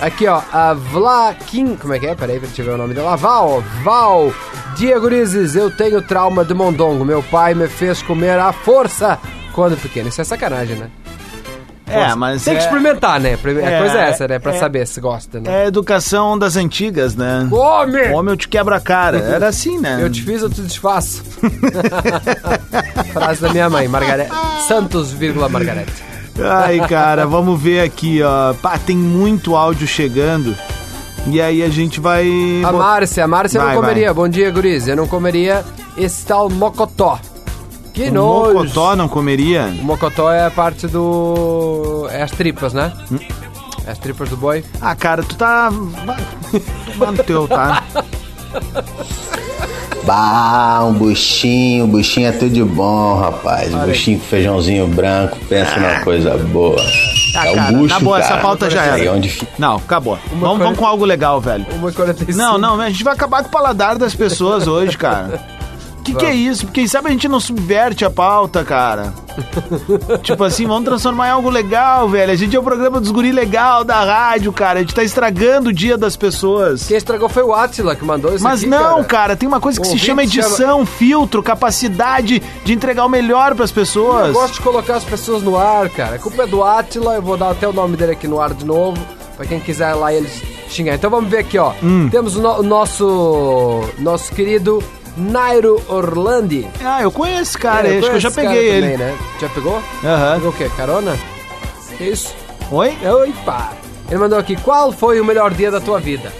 Aqui, 0.00 0.26
ó, 0.26 0.42
a 0.52 0.74
Vlakin. 0.74 1.76
Como 1.76 1.94
é 1.94 1.98
que 1.98 2.06
é? 2.06 2.14
Peraí, 2.14 2.38
deixa 2.38 2.60
eu 2.60 2.66
ver 2.66 2.72
o 2.72 2.76
nome 2.78 2.94
dela. 2.94 3.16
Val, 3.16 3.64
Val. 3.82 4.32
Diagorizes, 4.76 5.54
eu 5.56 5.70
tenho 5.70 6.02
trauma 6.02 6.44
de 6.44 6.52
mondongo. 6.52 7.04
Meu 7.04 7.22
pai 7.22 7.54
me 7.54 7.68
fez 7.68 8.02
comer 8.02 8.38
à 8.38 8.52
força 8.52 9.18
quando 9.52 9.80
pequeno. 9.80 10.08
Isso 10.08 10.20
é 10.20 10.24
sacanagem, 10.24 10.76
né? 10.76 10.90
É, 11.86 12.14
mas 12.14 12.44
Tem 12.44 12.54
que 12.54 12.60
é, 12.60 12.64
experimentar, 12.64 13.20
né? 13.20 13.30
A 13.30 13.32
É, 13.34 13.78
coisa 13.80 13.98
é 13.98 14.08
essa, 14.08 14.26
né? 14.26 14.38
Pra 14.38 14.54
é- 14.54 14.58
saber 14.58 14.86
se 14.86 15.00
gosta, 15.00 15.38
né? 15.38 15.50
é 15.50 15.64
a 15.64 15.66
educação 15.66 16.38
das 16.38 16.56
antigas, 16.56 17.14
né? 17.14 17.46
Come! 17.50 18.08
Homem, 18.12 18.32
eu 18.32 18.36
te 18.36 18.48
quebra 18.48 18.76
a 18.76 18.80
cara. 18.80 19.18
Era 19.18 19.48
assim, 19.48 19.78
né? 19.78 19.98
Eu 20.00 20.10
te 20.10 20.22
fiz, 20.22 20.40
eu 20.42 20.48
te 20.48 20.62
desfaço. 20.62 21.22
Frase 23.12 23.42
da 23.42 23.50
minha 23.50 23.68
mãe, 23.68 23.86
Margarete. 23.86 24.30
Santos, 24.66 25.12
vírgula 25.12 25.48
Margarete. 25.48 25.92
Ai, 26.40 26.80
cara, 26.88 27.26
vamos 27.26 27.60
ver 27.60 27.80
aqui, 27.80 28.20
ó. 28.22 28.54
Pá, 28.54 28.78
tem 28.78 28.96
muito 28.96 29.54
áudio 29.54 29.86
chegando. 29.86 30.56
E 31.26 31.40
aí 31.40 31.62
a 31.62 31.68
gente 31.68 32.00
vai. 32.00 32.26
A 32.64 32.72
Márcia, 32.72 33.24
a 33.24 33.28
Márcia 33.28 33.60
Vai, 33.60 33.74
não 33.74 33.80
comeria. 33.80 34.12
Bom 34.12 34.28
dia, 34.28 34.50
guris. 34.50 34.88
Eu 34.88 34.96
não 34.96 35.06
comeria 35.06 35.64
esse 35.96 36.26
tal 36.26 36.50
mocotó. 36.50 37.18
Que 37.94 38.08
O 38.08 38.12
nojo. 38.12 38.54
Mocotó 38.54 38.96
não 38.96 39.08
comeria? 39.08 39.66
O 39.80 39.84
mocotó 39.84 40.30
é 40.30 40.44
a 40.44 40.50
parte 40.50 40.86
do... 40.88 42.06
É 42.10 42.22
as 42.22 42.30
tripas, 42.32 42.74
né? 42.74 42.92
É 43.86 43.92
as 43.92 43.98
tripas 43.98 44.28
do 44.28 44.36
boi. 44.36 44.64
Ah, 44.80 44.94
cara, 44.96 45.22
tu 45.22 45.36
tá. 45.36 45.70
vai 45.70 46.16
tomar 46.92 47.12
no 47.12 47.22
teu, 47.24 47.46
tá? 47.48 47.82
Bah, 50.04 50.84
um 50.84 50.92
buchinho, 50.92 51.86
buchinho 51.86 52.28
é 52.28 52.32
tudo 52.32 52.50
de 52.50 52.62
bom, 52.62 53.18
rapaz. 53.18 53.72
buchinho 53.74 54.18
com 54.18 54.26
feijãozinho 54.26 54.86
branco, 54.86 55.38
pensa 55.48 55.80
numa 55.80 56.00
coisa 56.00 56.36
boa. 56.36 56.76
Ah, 57.34 57.46
é 57.46 57.50
um 57.50 57.54
cara, 57.54 57.72
bucho, 57.72 57.94
na 57.94 58.00
boa, 58.00 58.20
cara. 58.20 58.34
essa 58.34 58.42
pauta 58.42 58.68
já 58.70 58.82
Aí 58.82 59.00
era. 59.06 59.12
onde 59.12 59.30
fica. 59.30 59.50
Não, 59.58 59.76
acabou. 59.76 60.18
Vamos, 60.28 60.40
coisa- 60.48 60.64
vamos 60.64 60.78
com 60.78 60.86
algo 60.86 61.06
legal, 61.06 61.40
velho. 61.40 61.64
1,45. 61.80 62.36
Não, 62.36 62.58
não, 62.58 62.78
a 62.78 62.90
gente 62.90 63.02
vai 63.02 63.14
acabar 63.14 63.42
com 63.42 63.48
o 63.48 63.50
paladar 63.50 63.96
das 63.96 64.14
pessoas 64.14 64.68
hoje, 64.68 64.96
cara. 64.98 65.42
Que 66.04 66.14
que 66.14 66.26
é 66.26 66.34
isso? 66.34 66.66
Porque 66.66 66.86
sabe 66.86 67.08
a 67.08 67.10
gente 67.10 67.26
não 67.28 67.40
subverte 67.40 68.04
a 68.04 68.10
pauta, 68.10 68.62
cara. 68.62 69.12
tipo 70.22 70.44
assim, 70.44 70.66
vamos 70.66 70.84
transformar 70.84 71.28
em 71.28 71.30
algo 71.30 71.48
legal, 71.50 72.08
velho. 72.08 72.30
A 72.30 72.36
gente 72.36 72.54
é 72.54 72.58
o 72.58 72.62
programa 72.62 73.00
dos 73.00 73.10
guri 73.10 73.32
legal 73.32 73.82
da 73.84 74.04
rádio, 74.04 74.52
cara. 74.52 74.78
A 74.80 74.82
gente 74.82 74.94
tá 74.94 75.02
estragando 75.02 75.70
o 75.70 75.72
dia 75.72 75.96
das 75.96 76.16
pessoas. 76.16 76.86
Quem 76.86 76.96
estragou 76.96 77.28
foi 77.28 77.42
o 77.42 77.52
Atila 77.54 77.96
que 77.96 78.04
mandou 78.04 78.34
isso 78.34 78.44
Mas 78.44 78.60
aqui, 78.60 78.68
não, 78.68 78.96
cara. 78.96 79.04
cara. 79.04 79.36
tem 79.36 79.48
uma 79.48 79.60
coisa 79.60 79.80
que 79.80 79.86
O 79.86 79.90
se 79.90 79.98
chama 79.98 80.22
edição, 80.22 80.84
filtro, 80.84 81.42
capacidade 81.42 82.42
de 82.64 82.72
entregar 82.72 83.04
o 83.04 83.08
melhor 83.08 83.54
pras 83.54 83.72
pessoas. 83.72 84.28
Eu 84.28 84.32
gosto 84.34 84.54
de 84.54 84.60
colocar 84.60 84.96
as 84.96 85.04
pessoas 85.04 85.42
no 85.42 85.56
ar, 85.56 85.88
cara. 85.88 86.16
A 86.16 86.18
culpa 86.18 86.42
é 86.42 86.46
do 86.46 86.62
Atila, 86.62 87.14
eu 87.14 87.22
vou 87.22 87.36
dar 87.36 87.50
até 87.50 87.66
o 87.66 87.72
nome 87.72 87.96
dele 87.96 88.12
aqui 88.12 88.28
no 88.28 88.40
ar 88.40 88.52
de 88.52 88.64
novo, 88.64 89.00
pra 89.36 89.46
quem 89.46 89.58
quiser 89.58 89.90
ir 89.94 89.98
lá 89.98 90.12
eles 90.12 90.42
xingar. 90.68 90.94
Então 90.94 91.08
vamos 91.10 91.30
ver 91.30 91.38
aqui, 91.38 91.58
ó. 91.58 91.72
Hum. 91.82 92.08
Temos 92.10 92.36
o, 92.36 92.42
no- 92.42 92.60
o 92.60 92.62
nosso 92.62 93.80
nosso 93.98 94.32
querido 94.32 94.82
Nairo 95.16 95.80
Orlandi. 95.88 96.66
Ah, 96.84 97.02
eu 97.02 97.10
conheço 97.10 97.42
esse 97.42 97.58
cara, 97.58 97.88
É, 97.88 97.98
acho 97.98 98.08
que 98.10 98.16
eu 98.16 98.20
já 98.20 98.30
peguei 98.30 98.68
ele. 98.68 98.90
também, 98.92 98.98
né? 98.98 99.16
Já 99.40 99.48
pegou? 99.48 99.82
Aham. 100.04 100.34
Pegou 100.34 100.50
o 100.50 100.52
quê? 100.52 100.70
Carona? 100.76 101.16
Que 101.96 102.04
isso? 102.04 102.34
Oi? 102.70 102.96
Opa! 103.04 103.72
Ele 104.10 104.18
mandou 104.18 104.38
aqui, 104.38 104.56
qual 104.56 104.90
foi 104.92 105.20
o 105.20 105.24
melhor 105.24 105.52
dia 105.52 105.70
da 105.70 105.80
tua 105.80 105.98
vida? 106.00 106.32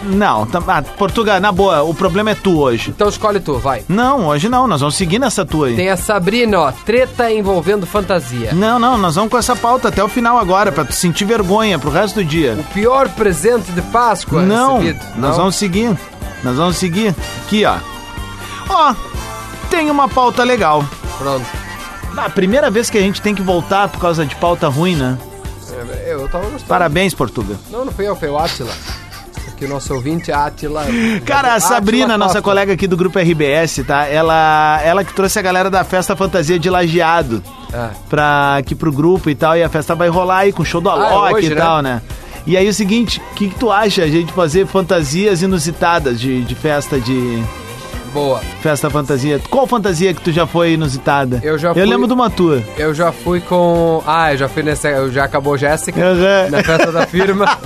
Não, 0.00 0.46
tá, 0.46 0.62
ah, 0.68 0.80
Portugal, 0.82 1.40
na 1.40 1.50
boa, 1.50 1.82
o 1.82 1.92
problema 1.92 2.30
é 2.30 2.34
tu 2.34 2.60
hoje. 2.60 2.90
Então 2.90 3.08
escolhe 3.08 3.40
tu, 3.40 3.54
vai. 3.58 3.82
Não, 3.88 4.28
hoje 4.28 4.48
não, 4.48 4.66
nós 4.68 4.80
vamos 4.80 4.94
seguir 4.94 5.18
nessa 5.18 5.44
tua 5.44 5.66
aí. 5.66 5.76
Tem 5.76 5.88
a 5.90 5.96
Sabrina, 5.96 6.60
ó, 6.60 6.70
treta 6.72 7.30
envolvendo 7.32 7.84
fantasia. 7.84 8.52
Não, 8.52 8.78
não, 8.78 8.96
nós 8.96 9.16
vamos 9.16 9.30
com 9.30 9.36
essa 9.36 9.56
pauta 9.56 9.88
até 9.88 10.02
o 10.02 10.08
final 10.08 10.38
agora, 10.38 10.70
pra 10.70 10.84
tu 10.84 10.92
sentir 10.92 11.24
vergonha 11.24 11.78
pro 11.80 11.90
resto 11.90 12.16
do 12.16 12.24
dia. 12.24 12.54
O 12.58 12.64
pior 12.72 13.08
presente 13.08 13.72
de 13.72 13.82
Páscoa 13.82 14.42
Não, 14.42 14.78
recebido. 14.78 15.04
nós 15.16 15.36
vamos 15.36 15.56
seguir. 15.56 15.96
Nós 16.42 16.56
vamos 16.56 16.76
seguir. 16.76 17.14
Aqui, 17.44 17.64
ó. 17.64 17.76
Ó, 18.68 18.94
tem 19.70 19.90
uma 19.90 20.08
pauta 20.08 20.44
legal. 20.44 20.84
Pronto. 21.18 21.44
A 22.16 22.28
primeira 22.30 22.70
vez 22.70 22.90
que 22.90 22.98
a 22.98 23.00
gente 23.00 23.20
tem 23.22 23.34
que 23.34 23.42
voltar 23.42 23.88
por 23.88 24.00
causa 24.00 24.24
de 24.26 24.34
pauta 24.36 24.68
ruim, 24.68 24.96
né? 24.96 25.16
É, 26.04 26.12
Eu 26.14 26.28
tava 26.28 26.44
gostando. 26.44 26.64
Parabéns, 26.66 27.14
Portugal. 27.14 27.56
Não, 27.70 27.84
não 27.84 27.92
foi 27.92 28.06
eu, 28.08 28.16
foi 28.16 28.28
o 28.28 28.38
Atila. 28.38 28.72
Aqui 29.48 29.64
o 29.64 29.68
nosso 29.68 29.92
ouvinte, 29.94 30.30
Atila. 30.32 30.84
Cara, 31.26 31.54
a 31.54 31.60
Sabrina, 31.60 32.16
nossa 32.16 32.34
Costa. 32.34 32.42
colega 32.42 32.72
aqui 32.72 32.86
do 32.86 32.96
grupo 32.96 33.18
RBS, 33.18 33.82
tá? 33.86 34.06
Ela, 34.06 34.80
ela 34.84 35.04
que 35.04 35.12
trouxe 35.12 35.38
a 35.38 35.42
galera 35.42 35.68
da 35.70 35.82
festa 35.84 36.14
fantasia 36.14 36.58
de 36.58 36.70
lajeado 36.70 37.42
Ah, 37.72 37.90
pra, 38.08 38.56
aqui 38.56 38.74
pro 38.74 38.92
grupo 38.92 39.28
e 39.30 39.34
tal. 39.34 39.56
E 39.56 39.62
a 39.62 39.68
festa 39.68 39.94
vai 39.94 40.08
rolar 40.08 40.38
aí 40.38 40.52
com 40.52 40.64
show 40.64 40.80
do 40.80 40.88
Ah, 40.90 40.94
é 40.96 41.12
Alok 41.12 41.34
hoje, 41.34 41.46
e 41.46 41.50
né? 41.50 41.56
tal, 41.56 41.82
né? 41.82 42.02
E 42.48 42.56
aí 42.56 42.66
o 42.68 42.72
seguinte, 42.74 43.20
o 43.30 43.34
que, 43.34 43.48
que 43.50 43.54
tu 43.54 43.70
acha 43.70 44.02
a 44.02 44.08
gente 44.08 44.32
fazer 44.32 44.66
fantasias 44.66 45.42
inusitadas 45.42 46.18
de, 46.18 46.42
de 46.42 46.54
festa 46.54 46.98
de. 46.98 47.42
boa. 48.14 48.40
Festa 48.62 48.88
fantasia. 48.88 49.38
Qual 49.50 49.66
fantasia 49.66 50.14
que 50.14 50.22
tu 50.22 50.32
já 50.32 50.46
foi 50.46 50.72
inusitada? 50.72 51.40
Eu 51.44 51.58
já 51.58 51.68
Eu 51.68 51.74
fui- 51.74 51.84
lembro 51.84 52.06
de 52.06 52.14
uma 52.14 52.30
tua. 52.30 52.62
Eu 52.78 52.94
já 52.94 53.12
fui 53.12 53.40
com. 53.40 54.02
Ah, 54.06 54.32
eu 54.32 54.38
já 54.38 54.48
fui 54.48 54.62
nessa. 54.62 54.88
Eu 54.88 55.12
já 55.12 55.24
acabou 55.24 55.58
Jéssica. 55.58 56.00
Aham. 56.02 56.48
Na 56.50 56.62
festa 56.64 56.90
da 56.90 57.06
firma. 57.06 57.44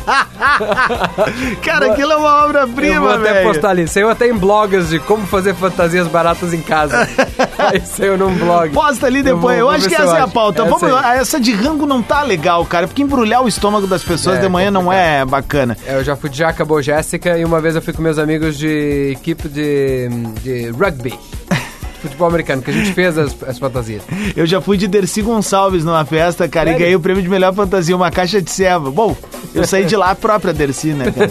Cara, 1.62 1.92
aquilo 1.92 2.12
é 2.12 2.16
uma 2.16 2.28
eu 2.28 2.34
vou 2.34 2.44
obra-prima, 2.48 3.14
até 3.14 3.32
velho. 3.34 3.48
postar 3.48 3.70
ali. 3.70 3.86
Saiu 3.88 4.10
até 4.10 4.26
em 4.28 4.34
blogs 4.34 4.88
de 4.90 4.98
como 4.98 5.26
fazer 5.26 5.54
fantasias 5.54 6.06
baratas 6.08 6.52
em 6.52 6.60
casa. 6.60 7.08
Saiu 7.84 8.16
num 8.18 8.34
blog. 8.34 8.70
Posta 8.72 9.06
ali 9.06 9.22
depois. 9.22 9.40
vou- 9.42 9.52
Eu, 9.52 9.66
vou 9.66 9.70
acho 9.74 9.88
que 9.88 9.94
essa 9.94 10.04
eu 10.04 10.16
é 10.16 10.20
a 10.20 10.28
pauta. 10.28 10.62
Essa 10.62 10.70
Vamos, 10.78 11.04
essa 11.04 11.40
de 11.40 11.52
rango 11.52 11.86
não 11.86 12.02
tá 12.02 12.22
legal, 12.22 12.64
cara, 12.66 12.86
porque 12.86 13.02
embrulhar 13.02 13.42
o 13.42 13.48
estômago 13.48 13.86
das 13.86 14.02
pessoas 14.02 14.38
É, 14.38 14.40
de 14.40 14.48
manhã 14.48 14.70
não 14.70 14.82
complicado. 14.84 15.04
é 15.06 15.24
bacana. 15.24 15.76
Eu 15.86 16.02
já 16.04 16.16
fui 16.16 16.28
de 16.30 16.38
Já 16.38 16.48
Acabou 16.48 16.80
Jéssica 16.82 17.38
e 17.38 17.44
uma 17.44 17.60
vez 17.60 17.74
eu 17.76 17.82
fui 17.82 17.92
com 17.92 18.02
meus 18.02 18.18
amigos 18.18 18.56
de 18.58 19.12
equipe 19.12 19.48
de, 19.48 20.08
de 20.42 20.70
rugby. 20.70 21.14
futebol 22.02 22.28
americano, 22.28 22.60
que 22.60 22.70
a 22.70 22.74
gente 22.74 22.92
fez 22.92 23.16
as, 23.16 23.34
as 23.46 23.58
fantasias. 23.58 24.02
Eu 24.36 24.46
já 24.46 24.60
fui 24.60 24.76
de 24.76 24.86
Dercy 24.86 25.22
Gonçalves 25.22 25.84
numa 25.84 26.04
festa, 26.04 26.48
cara, 26.48 26.70
e 26.70 26.72
Sério? 26.72 26.80
ganhei 26.80 26.96
o 26.96 27.00
prêmio 27.00 27.22
de 27.22 27.28
melhor 27.28 27.54
fantasia, 27.54 27.96
uma 27.96 28.10
caixa 28.10 28.42
de 28.42 28.50
ceva. 28.50 28.90
Bom, 28.90 29.16
eu 29.54 29.64
saí 29.64 29.84
de 29.84 29.96
lá 29.96 30.10
a 30.10 30.14
própria 30.14 30.52
Dercy, 30.52 30.88
né, 30.88 31.10
cara? 31.10 31.30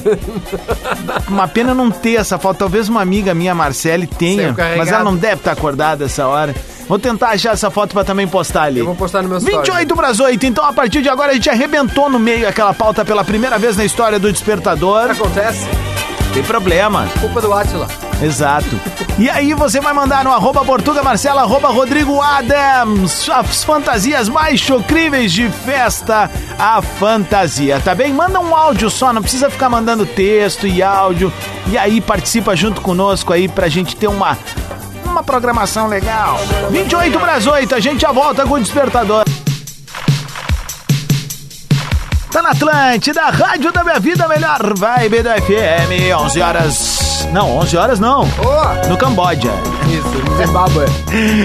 Uma 1.28 1.48
pena 1.48 1.74
não 1.74 1.90
ter 1.90 2.16
essa 2.16 2.38
foto. 2.38 2.58
Talvez 2.58 2.90
uma 2.90 3.02
amiga 3.02 3.34
minha, 3.34 3.56
Marcele, 3.56 4.06
tenha, 4.06 4.56
mas 4.78 4.90
ela 4.90 5.04
não 5.04 5.16
deve 5.16 5.38
estar 5.38 5.52
acordada 5.52 6.06
essa 6.06 6.28
hora. 6.28 6.54
Vou 6.88 7.00
tentar 7.00 7.30
achar 7.30 7.54
essa 7.54 7.72
foto 7.72 7.94
pra 7.94 8.04
também 8.04 8.28
postar 8.28 8.64
ali. 8.64 8.80
Eu 8.80 8.86
vou 8.86 8.96
postar 8.96 9.22
no 9.22 9.30
meu 9.30 9.38
story. 9.38 9.58
28 9.58 9.96
para 9.96 10.10
as 10.10 10.20
8, 10.20 10.46
então 10.46 10.66
a 10.66 10.74
partir 10.74 11.02
de 11.02 11.10
agora 11.10 11.32
a 11.32 11.34
gente 11.34 11.50
arrebentou 11.50 12.10
no 12.10 12.20
meio 12.20 12.48
aquela 12.48 12.74
pauta 12.74 13.06
pela 13.06 13.24
primeira 13.24 13.58
vez 13.58 13.78
na 13.78 13.86
história 13.86 14.20
do 14.20 14.32
Despertador. 14.32 15.12
Acontece. 15.12 15.91
Tem 16.34 16.44
problema. 16.44 17.08
Culpa 17.20 17.42
do 17.42 17.54
Atila. 17.54 17.88
Exato. 18.22 18.80
E 19.18 19.30
aí 19.30 19.54
você 19.54 19.82
vai 19.82 19.94
mandar 19.94 20.24
no 20.24 20.32
arroba 20.32 20.64
Portuga 20.64 21.04
Marcela, 21.04 21.42
arroba 21.42 21.70
Rodrigo 21.70 22.22
Adams, 22.22 23.30
as 23.30 23.64
fantasias 23.64 24.30
mais 24.30 24.60
chocríveis 24.60 25.34
de 25.34 25.50
festa, 25.50 26.30
a 26.58 26.82
fantasia, 26.82 27.80
tá 27.80 27.94
bem? 27.96 28.14
Manda 28.14 28.40
um 28.40 28.56
áudio 28.56 28.90
só, 28.90 29.12
não 29.12 29.22
precisa 29.22 29.50
ficar 29.50 29.70
mandando 29.70 30.06
texto 30.06 30.68
e 30.68 30.82
áudio. 30.82 31.34
E 31.68 31.78
aí 31.78 32.00
participa 32.00 32.56
junto 32.56 32.80
conosco 32.80 33.34
aí 33.34 33.48
pra 33.48 33.68
gente 33.68 33.96
ter 33.96 34.08
uma, 34.08 34.38
uma 35.04 35.24
programação 35.24 35.88
legal. 35.88 36.40
28 36.70 37.20
para 37.20 37.34
as 37.34 37.48
8, 37.48 37.76
a 37.76 37.80
gente 37.80 38.02
já 38.02 38.12
volta 38.12 38.46
com 38.46 38.54
o 38.54 38.60
Despertador. 38.60 39.26
Tá 42.42 42.48
na 42.48 42.50
Atlântida, 42.54 43.22
Rádio 43.30 43.72
da 43.72 43.84
Minha 43.84 44.00
Vida, 44.00 44.28
melhor 44.28 44.74
vibe 44.76 45.22
da 45.22 45.40
FM, 45.40 46.12
11 46.24 46.42
horas... 46.42 47.28
Não, 47.32 47.56
11 47.58 47.78
horas 47.78 48.00
não, 48.00 48.24
Ô, 48.24 48.88
no 48.90 48.98
Camboja. 48.98 49.52
isso, 49.88 50.08
no 50.08 50.38
Zimbábue. 50.38 50.86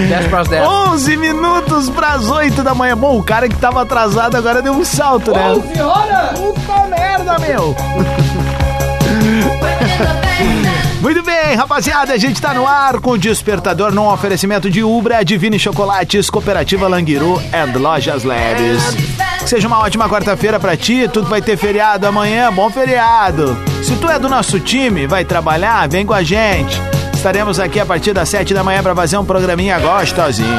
10 0.09 0.27
para 0.27 0.39
as 0.39 0.47
10. 0.47 0.67
11 0.67 1.17
minutos 1.17 1.87
pras 1.91 2.27
8 2.27 2.63
da 2.63 2.73
manhã. 2.73 2.97
Bom, 2.97 3.19
o 3.19 3.23
cara 3.23 3.47
que 3.47 3.55
tava 3.57 3.83
atrasado 3.83 4.37
agora 4.37 4.59
deu 4.59 4.73
um 4.73 4.83
salto, 4.83 5.33
né? 5.33 5.51
11 5.51 5.81
horas! 5.81 6.39
Puta 6.39 6.87
merda, 6.87 7.37
meu! 7.37 7.75
Muito 10.99 11.21
bem, 11.21 11.53
rapaziada, 11.55 12.13
a 12.13 12.17
gente 12.17 12.41
tá 12.41 12.55
no 12.55 12.65
ar 12.65 12.99
com 12.99 13.11
o 13.11 13.17
Despertador 13.19 13.91
num 13.91 14.11
oferecimento 14.11 14.67
de 14.67 14.83
Ubra, 14.83 15.23
Divine 15.23 15.59
Chocolates, 15.59 16.27
Cooperativa 16.27 16.87
Languiru 16.87 17.39
e 17.53 17.77
Lojas 17.77 18.23
Leves. 18.23 19.26
Que 19.47 19.51
seja 19.51 19.67
uma 19.69 19.79
ótima 19.79 20.09
quarta-feira 20.09 20.59
pra 20.59 20.75
ti, 20.75 21.07
tu 21.07 21.23
que 21.23 21.29
vai 21.29 21.41
ter 21.41 21.55
feriado 21.55 22.05
amanhã, 22.05 22.51
bom 22.51 22.69
feriado. 22.69 23.57
Se 23.81 23.95
tu 23.95 24.09
é 24.09 24.19
do 24.19 24.27
nosso 24.27 24.59
time, 24.59 25.07
vai 25.07 25.23
trabalhar, 25.23 25.87
vem 25.87 26.05
com 26.05 26.13
a 26.13 26.21
gente. 26.21 26.81
Estaremos 27.13 27.57
aqui 27.57 27.79
a 27.79 27.85
partir 27.85 28.11
das 28.11 28.27
7 28.27 28.53
da 28.53 28.61
manhã 28.61 28.83
pra 28.83 28.93
fazer 28.93 29.15
um 29.15 29.23
programinha 29.23 29.79
gostosinho. 29.79 30.49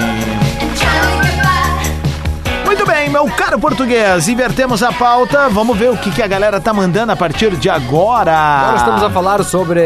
Bem, 2.88 3.10
meu 3.10 3.26
caro 3.26 3.58
português, 3.60 4.28
invertemos 4.28 4.82
a 4.82 4.90
pauta. 4.90 5.46
Vamos 5.50 5.76
ver 5.76 5.90
o 5.90 5.96
que, 5.98 6.10
que 6.10 6.22
a 6.22 6.26
galera 6.26 6.58
tá 6.58 6.72
mandando 6.72 7.12
a 7.12 7.16
partir 7.16 7.54
de 7.56 7.68
agora. 7.68 8.32
Agora 8.34 8.76
estamos 8.78 9.02
a 9.02 9.10
falar 9.10 9.44
sobre 9.44 9.82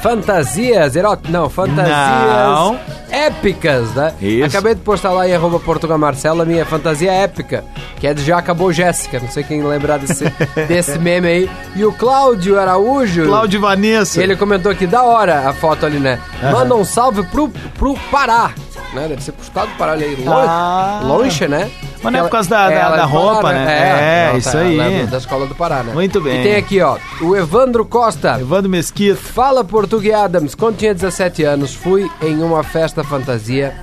fantasias 0.00 0.94
eróticas. 0.94 1.32
Não, 1.32 1.50
fantasias 1.50 1.90
Não. 1.90 2.78
épicas, 3.10 3.92
né? 3.94 4.14
Isso. 4.22 4.46
Acabei 4.46 4.76
de 4.76 4.80
postar 4.80 5.10
lá 5.10 5.28
em 5.28 5.34
arroba 5.34 5.58
Portugal 5.58 5.98
Marcelo 5.98 6.42
a 6.42 6.44
minha 6.44 6.64
fantasia 6.64 7.10
épica, 7.12 7.64
que 7.98 8.06
é 8.06 8.14
de 8.14 8.24
Já 8.24 8.38
Acabou 8.38 8.72
Jéssica. 8.72 9.18
Não 9.18 9.28
sei 9.28 9.42
quem 9.42 9.60
lembrar 9.64 9.98
desse, 9.98 10.24
desse 10.68 10.98
meme 11.00 11.26
aí. 11.26 11.50
E 11.74 11.84
o 11.84 11.92
Cláudio 11.92 12.60
Araújo. 12.60 13.26
Cláudio 13.26 13.60
Vanessa. 13.60 14.22
Ele 14.22 14.36
comentou 14.36 14.70
aqui, 14.70 14.86
da 14.86 15.02
hora 15.02 15.48
a 15.48 15.52
foto 15.52 15.84
ali, 15.84 15.98
né? 15.98 16.20
Manda 16.52 16.76
um 16.76 16.84
salve 16.84 17.24
pro, 17.24 17.48
pro 17.76 17.94
Pará. 18.10 18.52
Né? 18.94 19.06
Deve 19.08 19.22
ser 19.22 19.32
pro 19.32 19.42
estado 19.42 19.68
do 19.68 19.76
Pará 19.76 19.92
ali. 19.92 20.14
Longe, 20.16 20.46
Ah. 20.48 21.00
longe 21.02 21.48
né? 21.48 21.68
Mas 22.02 22.12
não 22.12 22.20
é 22.20 22.22
por 22.22 22.30
causa 22.30 22.48
da- 22.50 22.68
da- 22.68 22.74
ela 22.74 22.94
é 22.94 22.96
da 22.96 23.06
do 23.06 23.12
Pará, 23.12 23.22
roupa, 23.32 23.52
né? 23.52 24.30
É, 24.32 24.36
isso 24.38 24.52
tá- 24.52 24.58
aí. 24.58 24.78
ela 24.78 24.84
é 24.92 25.06
Da 25.06 25.18
escola 25.18 25.46
do 25.46 25.54
Pará, 25.54 25.82
né? 25.82 25.92
Muito 25.92 26.20
bem. 26.20 26.40
E 26.40 26.42
tem 26.42 26.56
aqui, 26.56 26.80
ó, 26.80 26.96
o 27.20 27.36
Evandro 27.36 27.84
Costa. 27.84 28.38
Evandro 28.40 28.70
Mesquita. 28.70 29.16
Fala 29.16 29.62
Português 29.62 30.14
Adams, 30.14 30.54
quando 30.54 30.76
tinha 30.78 30.94
17 30.94 31.42
anos 31.44 31.74
fui 31.74 32.10
em 32.22 32.42
uma 32.42 32.62
festa 32.62 33.04
fantasia 33.04 33.74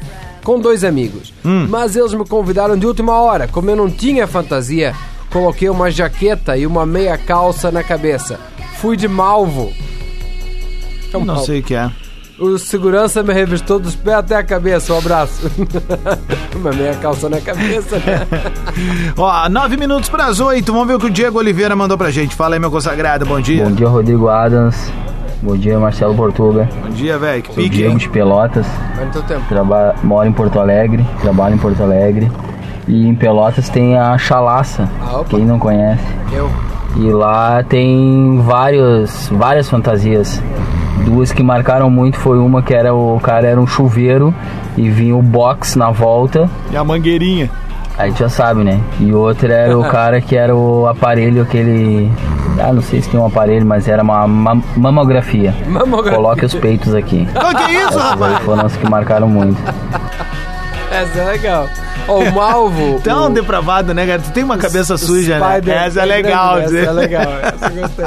com 0.43 0.59
dois 0.59 0.83
amigos. 0.83 1.33
Hum. 1.45 1.67
Mas 1.69 1.95
eles 1.95 2.13
me 2.13 2.25
convidaram 2.25 2.77
de 2.77 2.85
última 2.87 3.13
hora. 3.21 3.47
Como 3.47 3.69
eu 3.69 3.75
não 3.75 3.89
tinha 3.89 4.25
fantasia, 4.25 4.95
coloquei 5.31 5.69
uma 5.69 5.91
jaqueta 5.91 6.57
e 6.57 6.65
uma 6.65 6.85
meia 6.85 7.17
calça 7.17 7.69
na 7.71 7.83
cabeça. 7.83 8.39
Fui 8.77 8.95
de 8.97 9.07
malvo. 9.07 9.71
É 11.13 11.17
um 11.17 11.19
Não 11.21 11.27
malvo. 11.35 11.45
sei 11.45 11.59
o 11.59 11.63
que 11.63 11.75
é. 11.75 11.89
O 12.39 12.55
segurança 12.59 13.23
me 13.23 13.33
revistou 13.33 13.79
dos 13.79 13.95
pés 13.95 14.17
até 14.17 14.35
a 14.35 14.43
cabeça. 14.43 14.93
Um 14.93 14.99
abraço. 14.99 15.49
uma 16.55 16.71
meia 16.71 16.93
calça 16.95 17.27
na 17.27 17.41
cabeça, 17.41 17.97
né? 17.97 18.27
Ó, 19.17 19.49
nove 19.49 19.75
minutos 19.75 20.07
pras 20.07 20.39
oito. 20.39 20.71
Vamos 20.71 20.87
ver 20.87 20.95
o 20.95 20.99
que 20.99 21.07
o 21.07 21.09
Diego 21.09 21.39
Oliveira 21.39 21.75
mandou 21.75 21.97
pra 21.97 22.11
gente. 22.11 22.35
Fala 22.35 22.55
aí, 22.55 22.59
meu 22.59 22.69
consagrado. 22.69 23.25
Bom 23.25 23.41
dia. 23.41 23.63
Bom 23.63 23.71
dia, 23.71 23.87
Rodrigo 23.87 24.27
Adams. 24.27 24.91
Bom 25.41 25.57
dia, 25.57 25.79
Marcelo 25.79 26.13
Portuga. 26.13 26.69
Bom 26.83 26.89
dia, 26.89 27.17
velho. 27.17 27.41
Que 27.41 27.53
Sou 27.53 27.63
pique, 27.63 27.77
Diego 27.77 27.93
hein? 27.93 27.97
de 27.97 28.09
Pelotas. 28.09 28.67
Vai 28.95 29.05
no 29.05 29.11
teu 29.11 29.23
tempo. 29.23 29.41
Traba 29.49 29.95
moro 30.03 30.27
em 30.29 30.33
Porto 30.33 30.59
Alegre. 30.59 31.03
Trabalho 31.21 31.55
em 31.55 31.59
Porto 31.59 31.81
Alegre. 31.81 32.31
E 32.87 33.07
em 33.07 33.15
Pelotas 33.15 33.67
tem 33.67 33.97
a 33.97 34.15
Chalaça. 34.19 34.87
Ah. 35.01 35.23
Quem 35.27 35.43
não 35.43 35.57
conhece. 35.57 36.03
Eu. 36.31 36.51
E 36.97 37.11
lá 37.11 37.63
tem 37.63 38.41
vários, 38.43 39.27
várias 39.29 39.67
fantasias. 39.69 40.41
Duas 41.07 41.31
que 41.31 41.41
marcaram 41.41 41.89
muito 41.89 42.17
foi 42.19 42.37
uma 42.37 42.61
que 42.61 42.73
era 42.73 42.93
o 42.93 43.17
cara 43.23 43.47
era 43.47 43.59
um 43.59 43.65
chuveiro 43.65 44.33
e 44.75 44.89
vinha 44.89 45.15
o 45.15 45.21
box 45.21 45.77
na 45.77 45.89
volta. 45.89 46.49
E 46.69 46.75
a 46.75 46.83
mangueirinha. 46.83 47.49
Aí 47.97 48.11
tu 48.11 48.19
já 48.19 48.29
sabe, 48.29 48.63
né? 48.63 48.79
E 48.99 49.13
outra 49.13 49.53
era 49.53 49.77
o 49.79 49.83
cara 49.89 50.19
que 50.19 50.35
era 50.35 50.53
o 50.55 50.85
aparelho 50.85 51.41
aquele. 51.41 52.11
Ah, 52.59 52.73
não 52.73 52.81
sei 52.81 53.01
se 53.01 53.09
tem 53.09 53.19
um 53.19 53.25
aparelho, 53.25 53.65
mas 53.65 53.87
era 53.87 54.03
uma 54.03 54.27
ma- 54.27 54.61
mamografia. 54.75 55.55
Mamografia. 55.67 56.15
Coloque 56.17 56.45
os 56.45 56.53
peitos 56.53 56.93
aqui. 56.93 57.27
Qual 57.33 57.55
que 57.55 57.71
isso, 57.71 57.97
rapaz? 57.97 58.39
foram 58.39 58.65
as 58.65 58.75
que 58.75 58.89
marcaram 58.89 59.27
muito. 59.29 59.57
Essa 60.91 61.19
é 61.19 61.23
legal. 61.31 61.67
Ó, 62.07 62.19
o 62.19 62.31
malvo. 62.33 62.99
Tão 63.03 63.27
o- 63.27 63.29
depravado, 63.29 63.93
né, 63.93 64.05
cara? 64.05 64.19
Tu 64.21 64.31
tem 64.31 64.43
uma 64.43 64.57
cabeça 64.57 64.93
o 64.95 64.97
suja, 64.97 65.39
né? 65.39 65.61
Essa 65.85 66.01
é 66.01 66.05
legal. 66.05 66.55
grande, 66.57 66.77
Essa 66.77 66.89
é 66.89 66.93
legal. 66.93 67.23
Essa 67.41 67.65
eu 67.73 67.81
gostei. 67.81 68.05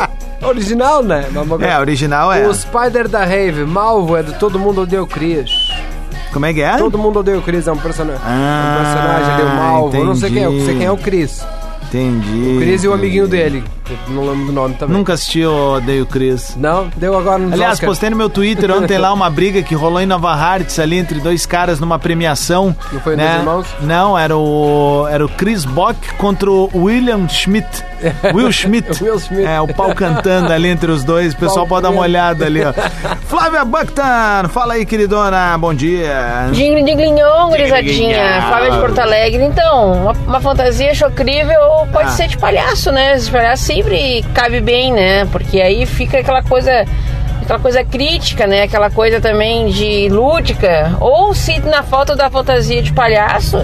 Original, 0.49 1.03
né? 1.03 1.27
Mamografia. 1.33 1.75
É, 1.77 1.79
original 1.81 2.33
é. 2.33 2.47
O 2.47 2.55
Spider 2.55 3.09
da 3.09 3.25
Rave, 3.25 3.65
Malvo, 3.65 4.17
é 4.17 4.23
do 4.23 4.33
Todo 4.35 4.59
Mundo 4.59 4.83
Odeia 4.83 5.03
o 5.03 5.07
Chris. 5.07 5.51
Como 6.33 6.47
é 6.47 6.55
que 6.55 6.63
é? 6.63 6.77
Todo 6.79 6.97
Mundo 6.97 7.19
Odeia 7.19 7.39
o 7.39 7.43
Chris, 7.43 7.67
é 7.67 7.73
um 7.73 7.77
personagem. 7.77 8.23
Ah, 8.25 8.73
um 8.79 8.85
personagem 8.85 9.33
ali, 9.35 9.43
o 9.43 9.57
Malvo. 9.57 9.97
Eu 9.97 10.05
não 10.07 10.15
sei 10.15 10.31
quem 10.31 10.43
é, 10.43 10.47
eu 10.47 10.65
sei 10.65 10.77
quem 10.77 10.87
é 10.87 10.91
o 10.91 10.97
Chris. 10.97 11.45
Entendi. 11.89 12.55
O 12.57 12.61
Chris 12.61 12.85
e 12.85 12.89
o 12.89 12.91
entendi. 12.91 13.03
amiguinho 13.05 13.29
dele. 13.29 13.65
Eu 13.91 14.15
Não 14.15 14.25
lembro 14.29 14.47
do 14.47 14.53
nome 14.53 14.75
também. 14.75 14.97
Nunca 14.97 15.13
assisti 15.15 15.45
o 15.45 15.75
Odeio 15.77 16.07
Chris. 16.07 16.57
Não? 16.57 16.89
Deu 16.97 17.17
agora 17.19 17.39
no 17.39 17.53
Aliás, 17.53 17.79
postei 17.81 18.11
no 18.11 18.17
meu 18.17 18.29
Twitter 18.29 18.71
ontem 18.71 18.99
lá 18.99 19.13
uma 19.13 19.29
briga 19.31 19.63
que 19.63 19.75
rolou 19.75 20.01
em 20.01 20.07
Nova 20.07 20.33
Hartz 20.33 20.79
ali 20.79 20.99
entre 20.99 21.21
dois 21.21 21.47
caras 21.47 21.81
numa 21.81 21.99
premiação. 21.99 22.75
Não 22.93 23.01
foi 23.01 23.17
né? 23.17 23.37
Irmãos? 23.39 23.67
Não, 23.81 24.19
era 24.19 24.37
o 24.37 25.07
era 25.11 25.25
o 25.25 25.29
Chris 25.29 25.65
Bock 25.65 26.15
contra 26.15 26.51
o 26.51 26.71
William 26.75 27.29
Schmidt. 27.29 27.67
Will 28.35 28.51
Schmidt. 28.53 29.03
Will 29.03 29.19
Schmidt. 29.21 29.45
É, 29.47 29.61
o 29.61 29.69
pau 29.69 29.95
cantando 29.95 30.53
ali 30.53 30.69
entre 30.69 30.91
os 30.91 31.05
dois. 31.05 31.35
O 31.35 31.37
pessoal 31.37 31.67
pode 31.67 31.83
dar 31.83 31.91
uma 31.91 32.01
olhada 32.03 32.47
ali, 32.47 32.63
ó. 32.65 32.73
Flávia 33.29 33.65
Buckton, 33.65 34.49
fala 34.49 34.75
aí, 34.75 34.87
queridona. 34.87 35.57
Bom 35.59 35.75
dia. 35.75 36.49
Dingle 36.53 36.83
Dinglinhon, 36.85 37.49
gurizadinha. 37.51 38.43
Flávia 38.49 38.71
de 38.71 38.79
Porto 38.79 38.99
Alegre. 39.01 39.43
Então, 39.45 39.93
uma, 39.93 40.13
uma 40.13 40.41
fantasia 40.41 40.95
chocrível 40.95 41.61
pode 41.93 42.09
Ah. 42.09 42.13
ser 42.13 42.29
de 42.29 42.39
palhaço, 42.39 42.91
né? 42.91 43.17
De 43.17 43.31
palhaço 43.31 43.65
sempre 43.81 44.23
cabe 44.35 44.61
bem, 44.61 44.93
né? 44.93 45.25
Porque 45.27 45.61
aí 45.61 45.87
fica 45.87 46.19
aquela 46.19 46.43
coisa. 46.43 46.85
Aquela 47.43 47.59
coisa 47.59 47.83
crítica, 47.83 48.47
né? 48.47 48.63
Aquela 48.63 48.91
coisa 48.91 49.21
também 49.21 49.69
de 49.69 50.09
lúdica. 50.09 50.97
Ou 51.01 51.35
se 51.35 51.59
na 51.61 51.83
falta 51.83 52.15
da 52.15 52.31
fantasia 52.31 52.83
de 52.83 52.93
palhaço, 52.93 53.59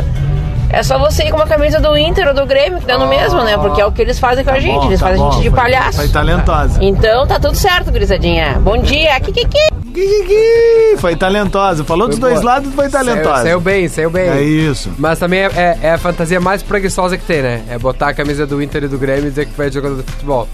é 0.70 0.82
só 0.82 0.98
você 0.98 1.24
ir 1.24 1.30
com 1.30 1.36
uma 1.36 1.46
camisa 1.46 1.80
do 1.80 1.96
Inter 1.96 2.28
ou 2.28 2.34
do 2.34 2.44
Grêmio, 2.46 2.80
que 2.80 2.86
dá 2.86 2.98
no 2.98 3.06
mesmo, 3.08 3.42
né? 3.42 3.56
Porque 3.56 3.80
é 3.80 3.86
o 3.86 3.92
que 3.92 4.02
eles 4.02 4.18
fazem 4.18 4.44
com 4.44 4.50
a 4.50 4.58
gente. 4.60 4.74
Bom, 4.80 4.86
eles 4.86 5.00
tá 5.00 5.06
fazem 5.06 5.20
a 5.22 5.24
bom, 5.24 5.32
gente 5.32 5.42
de 5.44 5.50
foi- 5.50 5.58
palhaço. 5.60 5.98
Foi 5.98 6.08
talentosa. 6.08 6.78
Então 6.82 7.26
tá 7.26 7.38
tudo 7.40 7.54
certo, 7.56 7.90
gurizadinha. 7.90 8.58
Bom 8.60 8.76
dia. 8.78 9.18
Kikiki. 9.20 9.58
Kikiki. 9.94 10.96
Foi 10.98 11.16
talentosa. 11.16 11.84
Falou 11.84 12.06
dos 12.08 12.18
Foi 12.18 12.28
dois 12.30 12.42
boa. 12.42 12.54
lados, 12.54 12.74
foi 12.74 12.88
talentosa. 12.88 13.24
Saiu, 13.36 13.42
saiu 13.44 13.60
bem, 13.60 13.88
saiu 13.88 14.10
bem. 14.10 14.28
É 14.28 14.42
isso. 14.42 14.90
Mas 14.98 15.18
também 15.18 15.40
é, 15.40 15.50
é- 15.56 15.78
é 15.82 15.90
a 15.92 15.98
fantasia 15.98 16.40
mais 16.40 16.62
preguiçosa 16.62 17.16
que 17.16 17.24
tem, 17.24 17.42
né? 17.42 17.62
É 17.70 17.78
botar 17.78 18.08
a 18.08 18.14
camisa 18.14 18.46
do 18.46 18.62
Inter 18.62 18.84
e 18.84 18.88
do 18.88 18.98
Grêmio 18.98 19.26
e 19.26 19.30
dizer 19.30 19.46
que 19.46 19.56
vai 19.56 19.70
jogador 19.70 20.02
de 20.02 20.10
futebol. 20.10 20.48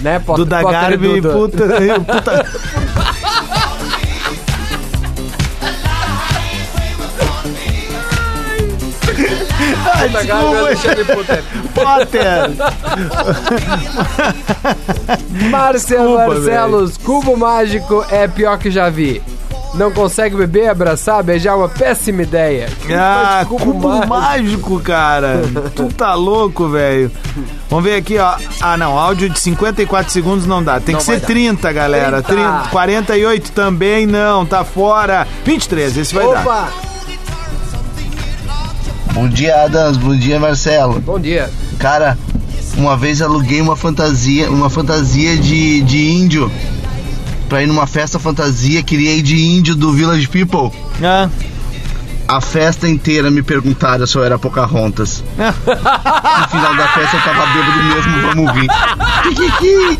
Né? 0.00 0.18
Pot- 0.20 0.36
Duda 0.36 0.60
Potter 0.60 0.78
e 0.78 0.80
Garbi, 0.82 1.20
Duda. 1.20 1.30
puta, 1.34 1.64
puta. 2.06 2.46
Ai, 9.98 10.06
e 10.06 10.08
desculpa. 10.10 10.58
Alexandre 10.58 11.04
Potter. 11.04 11.44
Potter. 11.74 12.50
Márcia 15.50 15.98
Desculpa, 15.98 16.26
Barcelos, 16.26 16.96
Cubo 16.96 17.36
Mágico 17.36 18.04
é 18.10 18.26
pior 18.28 18.58
que 18.58 18.70
já 18.70 18.88
vi. 18.88 19.22
não 19.74 19.90
consegue 19.92 20.36
beber, 20.36 20.68
abraçar, 20.68 21.22
beijar, 21.22 21.56
uma 21.56 21.68
péssima 21.68 22.22
ideia. 22.22 22.68
Ah, 22.90 23.44
Cubo 23.48 23.64
cubo 23.66 23.88
mágico. 23.88 24.08
mágico, 24.08 24.80
cara. 24.80 25.42
tu 25.74 25.88
tá 25.92 26.14
louco, 26.14 26.68
velho. 26.68 27.10
Vamos 27.68 27.84
ver 27.84 27.96
aqui, 27.96 28.18
ó. 28.18 28.34
Ah, 28.60 28.76
não, 28.76 28.98
áudio 28.98 29.28
de 29.28 29.38
54 29.38 30.10
segundos 30.12 30.46
não 30.46 30.62
dá. 30.62 30.80
Tem 30.80 30.94
Não 30.94 31.00
que 31.00 31.04
ser 31.06 31.20
dar. 31.20 31.26
30, 31.26 31.72
galera. 31.72 32.22
30. 32.22 32.42
30, 32.42 32.68
48 32.70 33.52
também 33.52 34.06
não, 34.06 34.46
tá 34.46 34.64
fora. 34.64 35.26
23, 35.44 35.96
esse 35.98 36.14
vai 36.14 36.24
dar. 36.32 36.72
Bom 39.12 39.28
dia, 39.28 39.64
Adams. 39.64 39.96
Bom 39.96 40.16
dia, 40.16 40.38
Marcelo. 40.38 41.00
Bom 41.00 41.18
dia. 41.18 41.50
Cara, 41.78 42.16
uma 42.76 42.96
vez 42.96 43.20
aluguei 43.20 43.60
uma 43.60 43.76
fantasia, 43.76 44.50
uma 44.50 44.70
fantasia 44.70 45.36
de, 45.36 45.82
de 45.82 46.10
índio 46.10 46.50
pra 47.48 47.62
ir 47.62 47.66
numa 47.66 47.86
festa 47.86 48.18
fantasia, 48.18 48.82
queria 48.82 49.14
ir 49.14 49.22
de 49.22 49.36
índio 49.36 49.74
do 49.74 49.92
Village 49.92 50.28
People. 50.28 50.70
Ah. 51.02 51.28
A 52.28 52.42
festa 52.42 52.86
inteira 52.86 53.30
me 53.30 53.42
perguntaram 53.42 54.06
se 54.06 54.14
eu 54.16 54.22
era 54.22 54.38
Pocahontas. 54.38 55.24
No 56.38 56.48
final 56.50 56.74
da 56.76 56.88
festa 56.88 57.16
eu 57.16 57.22
tava 57.22 57.46
bêbado 57.46 57.82
mesmo, 57.82 58.22
vamos 58.22 58.52
vir. 58.54 58.70
Kikiki! 59.22 59.98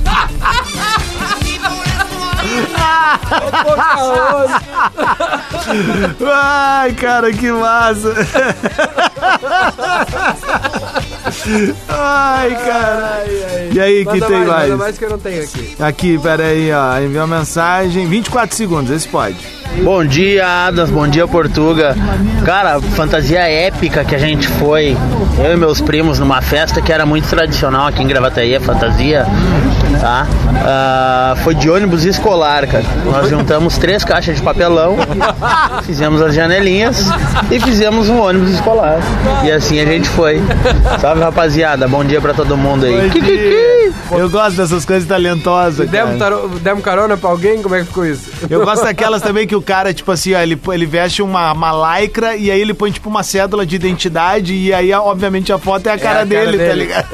Ai, 6.32 6.92
cara, 6.92 7.32
que 7.32 7.50
massa. 7.50 8.14
Ai, 11.88 12.50
cara. 12.54 13.24
E 13.72 13.80
aí, 13.80 13.98
que 14.04 14.12
Manda 14.12 14.26
tem 14.26 14.36
mais, 14.38 14.48
mais? 14.48 14.70
manda 14.70 14.76
mais 14.84 14.98
que 14.98 15.04
eu 15.04 15.10
não 15.10 15.18
tenho 15.18 15.42
aqui. 15.42 15.76
Aqui, 15.78 16.18
peraí, 16.18 16.72
ó. 16.72 16.98
Enviou 17.00 17.24
uma 17.24 17.38
mensagem. 17.38 18.06
24 18.06 18.56
segundos, 18.56 18.90
esse 18.90 19.08
pode. 19.08 19.36
Bom 19.82 20.04
dia, 20.04 20.66
Adas. 20.66 20.90
Bom 20.90 21.06
dia, 21.06 21.26
Portuga. 21.28 21.94
Cara, 22.44 22.80
fantasia 22.80 23.40
épica 23.40 24.04
que 24.04 24.14
a 24.14 24.18
gente 24.18 24.48
foi, 24.48 24.96
eu 25.44 25.52
e 25.52 25.56
meus 25.56 25.80
primos, 25.80 26.18
numa 26.18 26.40
festa 26.40 26.80
que 26.80 26.92
era 26.92 27.04
muito 27.04 27.28
tradicional 27.28 27.86
aqui 27.88 28.02
em 28.02 28.06
Gravataí, 28.06 28.56
a 28.56 28.60
fantasia, 28.60 29.26
tá? 30.00 30.26
Ah, 30.64 31.34
foi 31.42 31.54
de 31.54 31.68
ônibus 31.68 32.04
escolar, 32.04 32.66
cara. 32.66 32.84
Nós 33.04 33.28
juntamos 33.28 33.78
três 33.78 34.04
caixas 34.04 34.36
de 34.36 34.42
papelão, 34.42 34.96
fizemos 35.84 36.20
as 36.22 36.34
janelinhas 36.34 37.06
e 37.50 37.60
fizemos 37.60 38.08
um 38.08 38.20
ônibus 38.20 38.50
escolar. 38.50 38.98
E 39.44 39.50
assim 39.50 39.80
a 39.80 39.84
gente 39.84 40.08
foi. 40.08 40.42
Salve, 41.00 41.22
rapaziada. 41.22 41.86
Bom 41.88 42.04
dia 42.04 42.20
pra 42.20 42.34
todo 42.34 42.56
mundo 42.56 42.86
aí. 42.86 43.10
Kikiki. 43.10 43.67
Eu 44.10 44.30
gosto 44.30 44.56
dessas 44.56 44.84
coisas 44.84 45.06
talentosas. 45.08 45.88
Demos, 45.88 46.18
taro- 46.18 46.48
demos 46.60 46.82
carona 46.82 47.16
pra 47.16 47.30
alguém? 47.30 47.60
Como 47.62 47.74
é 47.74 47.80
que 47.80 47.86
ficou 47.86 48.06
isso? 48.06 48.30
Eu 48.48 48.64
gosto 48.64 48.82
daquelas 48.84 49.20
também 49.20 49.46
que 49.46 49.54
o 49.54 49.60
cara, 49.62 49.92
tipo 49.92 50.10
assim, 50.10 50.34
ó, 50.34 50.40
ele, 50.40 50.58
ele 50.72 50.86
veste 50.86 51.20
uma, 51.22 51.52
uma 51.52 51.98
lycra 52.00 52.34
e 52.36 52.50
aí 52.50 52.60
ele 52.60 52.72
põe, 52.72 52.90
tipo, 52.90 53.08
uma 53.08 53.22
cédula 53.22 53.66
de 53.66 53.76
identidade 53.76 54.54
e 54.54 54.72
aí, 54.72 54.92
obviamente, 54.92 55.52
a 55.52 55.58
foto 55.58 55.88
é 55.88 55.92
a 55.92 55.98
cara, 55.98 56.10
a 56.10 56.14
cara 56.14 56.26
dele, 56.26 56.56
tá 56.58 56.64
dele. 56.64 56.80
ligado? 56.84 57.08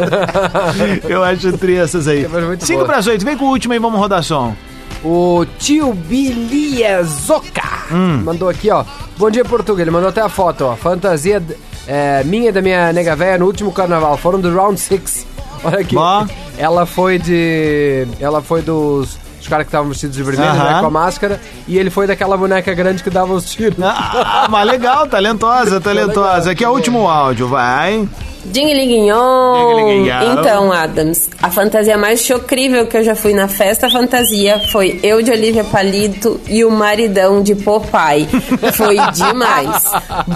Eu 1.08 1.24
acho 1.24 1.52
tri 1.58 1.76
essas 1.76 2.06
aí. 2.06 2.28
Mas 2.30 2.44
muito 2.44 2.64
5 2.64 2.78
boa. 2.78 2.86
para 2.86 2.98
as 2.98 3.06
8, 3.06 3.24
vem 3.24 3.36
com 3.36 3.46
o 3.46 3.48
último 3.48 3.72
aí, 3.72 3.78
vamos 3.80 3.98
rodar 3.98 4.22
som. 4.22 4.54
O 5.02 5.44
tio 5.58 5.92
Biliezoka 5.94 7.62
Hum. 7.92 8.22
mandou 8.24 8.48
aqui, 8.48 8.70
ó. 8.70 8.82
Bom 9.18 9.30
dia, 9.30 9.44
Portugal. 9.44 9.80
Ele 9.82 9.90
mandou 9.90 10.08
até 10.08 10.22
a 10.22 10.28
foto, 10.28 10.64
ó. 10.64 10.74
Fantasia 10.76 11.42
é, 11.86 12.24
minha 12.24 12.48
e 12.48 12.52
da 12.52 12.62
minha 12.62 12.90
nega 12.94 13.14
véia 13.14 13.36
no 13.36 13.44
último 13.44 13.70
carnaval. 13.70 14.16
Foram 14.16 14.40
do 14.40 14.54
Round 14.54 14.80
6. 14.80 15.26
Olha 15.62 15.80
aqui. 15.80 15.94
Ó. 15.96 16.24
Ela 16.56 16.86
foi 16.86 17.18
de. 17.18 18.06
Ela 18.20 18.40
foi 18.42 18.62
dos. 18.62 19.18
Os 19.40 19.48
caras 19.48 19.66
que 19.66 19.68
estavam 19.68 19.90
vestidos 19.90 20.16
de 20.16 20.22
vermelho, 20.22 20.54
né, 20.54 20.80
com 20.80 20.86
a 20.86 20.90
máscara. 20.90 21.38
E 21.68 21.76
ele 21.76 21.90
foi 21.90 22.06
daquela 22.06 22.34
boneca 22.34 22.72
grande 22.72 23.02
que 23.02 23.10
dava 23.10 23.34
os 23.34 23.44
tiros. 23.50 23.76
Ah, 23.82 24.46
mas 24.48 24.66
legal, 24.66 25.06
talentosa, 25.06 25.78
talentosa. 25.82 26.50
Aqui 26.52 26.64
é 26.64 26.68
o 26.68 26.72
último 26.72 27.06
áudio, 27.06 27.46
vai. 27.46 28.08
Dinguiliguinhon. 28.46 30.06
Então, 30.32 30.72
Adams, 30.72 31.30
a 31.42 31.50
fantasia 31.50 31.96
mais 31.96 32.24
chocrível 32.24 32.86
que 32.86 32.96
eu 32.96 33.04
já 33.04 33.14
fui 33.14 33.32
na 33.32 33.48
festa 33.48 33.88
fantasia 33.90 34.60
foi 34.70 34.98
eu 35.02 35.22
de 35.22 35.30
Olivia 35.30 35.64
Palito 35.64 36.40
e 36.48 36.64
o 36.64 36.70
maridão 36.70 37.42
de 37.42 37.54
Popeye. 37.54 38.26
Foi 38.74 38.96
demais. 39.12 39.84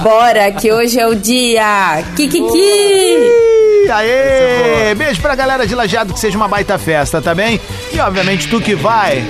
Bora, 0.03 0.51
que 0.53 0.73
hoje 0.73 0.99
é 0.99 1.07
o 1.07 1.15
dia! 1.15 2.03
Kikiki! 2.17 2.59
Ih, 2.59 3.91
Aê! 3.91 4.95
Beijo 4.95 5.21
pra 5.21 5.35
galera 5.35 5.67
de 5.67 5.75
Lajeado, 5.75 6.13
que 6.13 6.21
seja 6.21 6.37
uma 6.37 6.49
baita 6.49 6.79
festa, 6.79 7.23
tá 7.23 7.35
bem? 7.35 7.61
E 7.93 8.01
obviamente 8.01 8.49
tu 8.49 8.61
que 8.61 8.75
vai. 8.75 9.25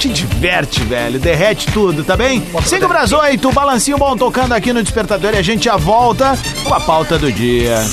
Te 0.00 0.08
diverte, 0.08 0.82
velho. 0.82 1.20
Derrete 1.20 1.70
tudo, 1.70 2.02
tá 2.02 2.16
bem? 2.16 2.42
5 2.64 2.88
pras 2.88 3.12
8, 3.12 3.52
balancinho 3.52 3.98
bom 3.98 4.16
tocando 4.16 4.54
aqui 4.54 4.72
no 4.72 4.82
Despertador 4.82 5.34
e 5.34 5.36
a 5.36 5.42
gente 5.42 5.64
já 5.64 5.76
volta 5.76 6.38
com 6.64 6.72
a 6.72 6.80
pauta 6.80 7.18
do 7.18 7.30
dia. 7.30 7.84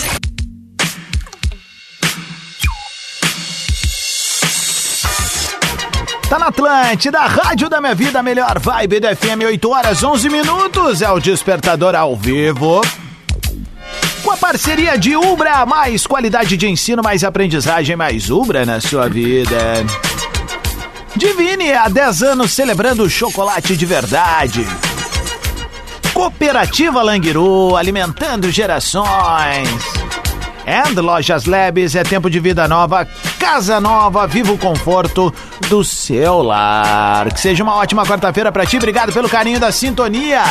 Tá 6.30 6.40
na 6.40 6.48
Atlântida, 6.48 7.20
Rádio 7.20 7.68
da 7.68 7.82
Minha 7.82 7.94
Vida, 7.94 8.24
melhor 8.24 8.58
vibe 8.58 9.02
do 9.02 9.08
FM, 9.10 9.44
8 9.46 9.70
horas 9.70 10.02
11 10.02 10.30
minutos. 10.30 11.02
É 11.02 11.12
o 11.12 11.20
Despertador 11.20 11.94
ao 11.94 12.16
vivo. 12.16 12.80
Com 14.24 14.32
a 14.32 14.38
parceria 14.38 14.98
de 14.98 15.14
Ubra, 15.18 15.66
mais 15.66 16.08
qualidade 16.08 16.56
de 16.56 16.70
ensino, 16.70 17.04
mais 17.04 17.26
aprendizagem, 17.26 17.98
mais 17.98 18.30
Ubra 18.30 18.66
na 18.66 18.80
sua 18.80 19.10
vida. 19.10 19.86
Divine, 21.18 21.74
há 21.74 21.90
10 21.90 22.22
anos 22.22 22.54
celebrando 22.54 23.10
chocolate 23.10 23.76
de 23.76 23.86
verdade. 23.86 24.68
Cooperativa 26.14 27.02
Languiru, 27.02 27.76
alimentando 27.76 28.52
gerações. 28.52 29.68
And 30.68 31.02
Lojas 31.02 31.46
Labs 31.46 31.96
é 31.96 32.04
tempo 32.04 32.30
de 32.30 32.40
vida 32.40 32.68
nova, 32.68 33.08
casa 33.40 33.80
nova, 33.80 34.28
viva 34.28 34.52
o 34.52 34.58
conforto 34.58 35.34
do 35.70 35.84
seu 35.84 36.44
lar. 36.44 37.34
Que 37.34 37.40
seja 37.40 37.64
uma 37.64 37.76
ótima 37.76 38.06
quarta-feira 38.06 38.52
pra 38.52 38.66
ti, 38.66 38.78
obrigado 38.78 39.12
pelo 39.12 39.28
carinho 39.28 39.60
da 39.60 39.72
sintonia. 39.72 40.44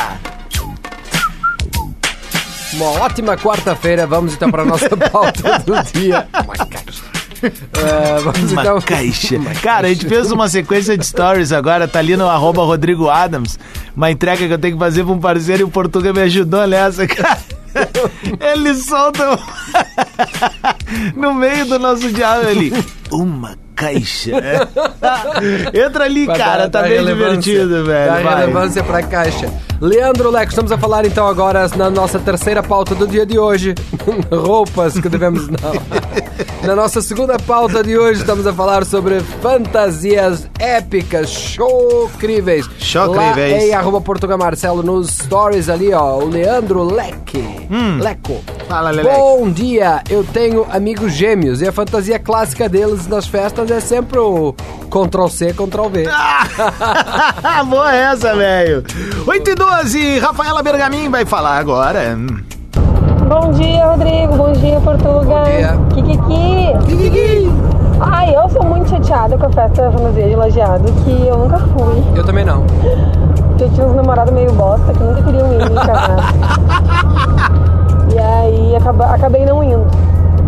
Uma 2.72 2.90
ótima 3.02 3.36
quarta-feira. 3.36 4.06
Vamos 4.06 4.34
então 4.34 4.50
pra 4.50 4.64
nossa 4.64 4.94
pauta 5.10 5.58
do 5.60 5.82
dia. 5.92 6.28
Uma 6.44 6.56
caixa. 7.50 7.64
É, 7.78 8.20
vamos 8.20 8.52
Uma 8.52 8.62
então. 8.62 8.80
caixa. 8.84 9.36
Cara, 9.62 9.86
a 9.86 9.90
gente 9.90 10.06
fez 10.08 10.30
uma 10.32 10.48
sequência 10.48 10.96
de 10.96 11.06
stories 11.06 11.52
agora, 11.52 11.86
tá 11.88 11.98
ali 11.98 12.16
no 12.16 12.28
arroba 12.28 12.62
Rodrigo 12.62 13.08
Adams. 13.08 13.58
Uma 13.96 14.10
entrega 14.10 14.46
que 14.46 14.52
eu 14.52 14.58
tenho 14.58 14.74
que 14.74 14.78
fazer 14.80 15.04
pra 15.04 15.12
um 15.12 15.18
parceiro 15.20 15.62
e 15.62 15.64
o 15.64 15.68
Portuga 15.68 16.12
me 16.12 16.20
ajudou 16.20 16.66
nessa, 16.66 17.06
cara. 17.06 17.38
Ele 18.40 18.74
solta 18.74 19.32
um- 19.32 19.36
no 21.20 21.34
meio 21.34 21.66
do 21.66 21.78
nosso 21.78 22.10
diálogo 22.12 22.48
ali. 22.48 22.72
Uma 23.10 23.54
caixa. 23.74 24.30
Entra 25.74 26.04
ali, 26.04 26.24
Pra 26.24 26.34
cara, 26.36 26.70
tá 26.70 26.82
bem 26.82 27.04
divertido, 27.04 27.84
velho. 27.84 28.12
Dá 28.12 28.20
vai. 28.20 28.40
relevância 28.40 28.82
pra 28.82 29.02
caixa. 29.02 29.52
Leandro 29.80 30.30
Leco, 30.30 30.50
estamos 30.50 30.72
a 30.72 30.78
falar 30.78 31.04
então 31.04 31.26
agora 31.26 31.68
na 31.76 31.90
nossa 31.90 32.18
terceira 32.18 32.62
pauta 32.62 32.94
do 32.94 33.06
dia 33.06 33.26
de 33.26 33.38
hoje. 33.38 33.74
Roupas 34.32 34.98
que 34.98 35.08
devemos 35.08 35.48
não. 35.48 35.58
Na 36.62 36.74
nossa 36.74 37.00
segunda 37.00 37.38
pauta 37.38 37.82
de 37.82 37.96
hoje 37.96 38.20
estamos 38.20 38.46
a 38.46 38.52
falar 38.52 38.84
sobre 38.84 39.20
fantasias 39.20 40.48
épicas, 40.58 41.30
chocríveis. 41.30 42.68
Chocríveis. 42.78 43.52
Lá 43.52 43.58
em 43.68 43.74
arroba 43.74 44.00
Portugal 44.00 44.36
Marcelo 44.36 44.82
nos 44.82 45.08
stories 45.10 45.68
ali, 45.68 45.92
ó, 45.92 46.18
o 46.18 46.28
Leandro 46.28 46.82
Leque. 46.82 47.66
Hum. 47.70 47.98
Leco. 48.00 48.42
Fala, 48.68 48.90
Leleque. 48.90 49.16
Bom 49.16 49.50
dia, 49.50 50.02
eu 50.10 50.24
tenho 50.24 50.66
amigos 50.70 51.12
gêmeos 51.12 51.60
e 51.62 51.68
a 51.68 51.72
fantasia 51.72 52.18
clássica 52.18 52.68
deles 52.68 53.06
nas 53.06 53.26
festas 53.26 53.70
é 53.70 53.78
sempre 53.78 54.18
o 54.18 54.54
Ctrl 54.90 55.28
C, 55.28 55.52
Ctrl 55.52 55.88
V. 55.88 56.04
Boa 57.68 57.94
essa, 57.94 58.34
velho. 58.34 58.84
8 59.26 59.50
e 59.50 59.54
12, 59.54 60.18
Rafaela 60.18 60.62
Bergamin 60.62 61.08
vai 61.08 61.24
falar 61.24 61.58
agora. 61.58 62.16
Bom 63.28 63.50
dia, 63.50 63.84
Rodrigo. 63.86 64.36
Bom 64.36 64.52
dia, 64.52 64.80
Portuga. 64.80 65.24
Bom 65.24 65.44
dia. 65.44 65.76
Kikiki. 65.92 67.50
Ai, 68.00 68.36
eu 68.36 68.48
sou 68.48 68.64
muito 68.64 68.88
chateada 68.88 69.36
com 69.36 69.46
a 69.46 69.50
festa 69.50 69.90
fantasia 69.90 70.28
de 70.28 70.36
lajeado, 70.36 70.92
que 71.02 71.26
eu 71.26 71.36
nunca 71.36 71.58
fui. 71.58 72.04
Eu 72.14 72.24
também 72.24 72.44
não. 72.44 72.62
Porque 73.48 73.68
tinha 73.70 73.84
uns 73.84 73.96
namorados 73.96 74.32
meio 74.32 74.52
bosta 74.52 74.92
que 74.92 75.02
nunca 75.02 75.22
queriam 75.22 75.52
ir 75.54 75.70
me 75.70 75.74
casar. 75.74 76.34
E 78.14 78.18
aí 78.18 78.76
acabei 79.12 79.44
não 79.44 79.62
indo. 79.64 79.84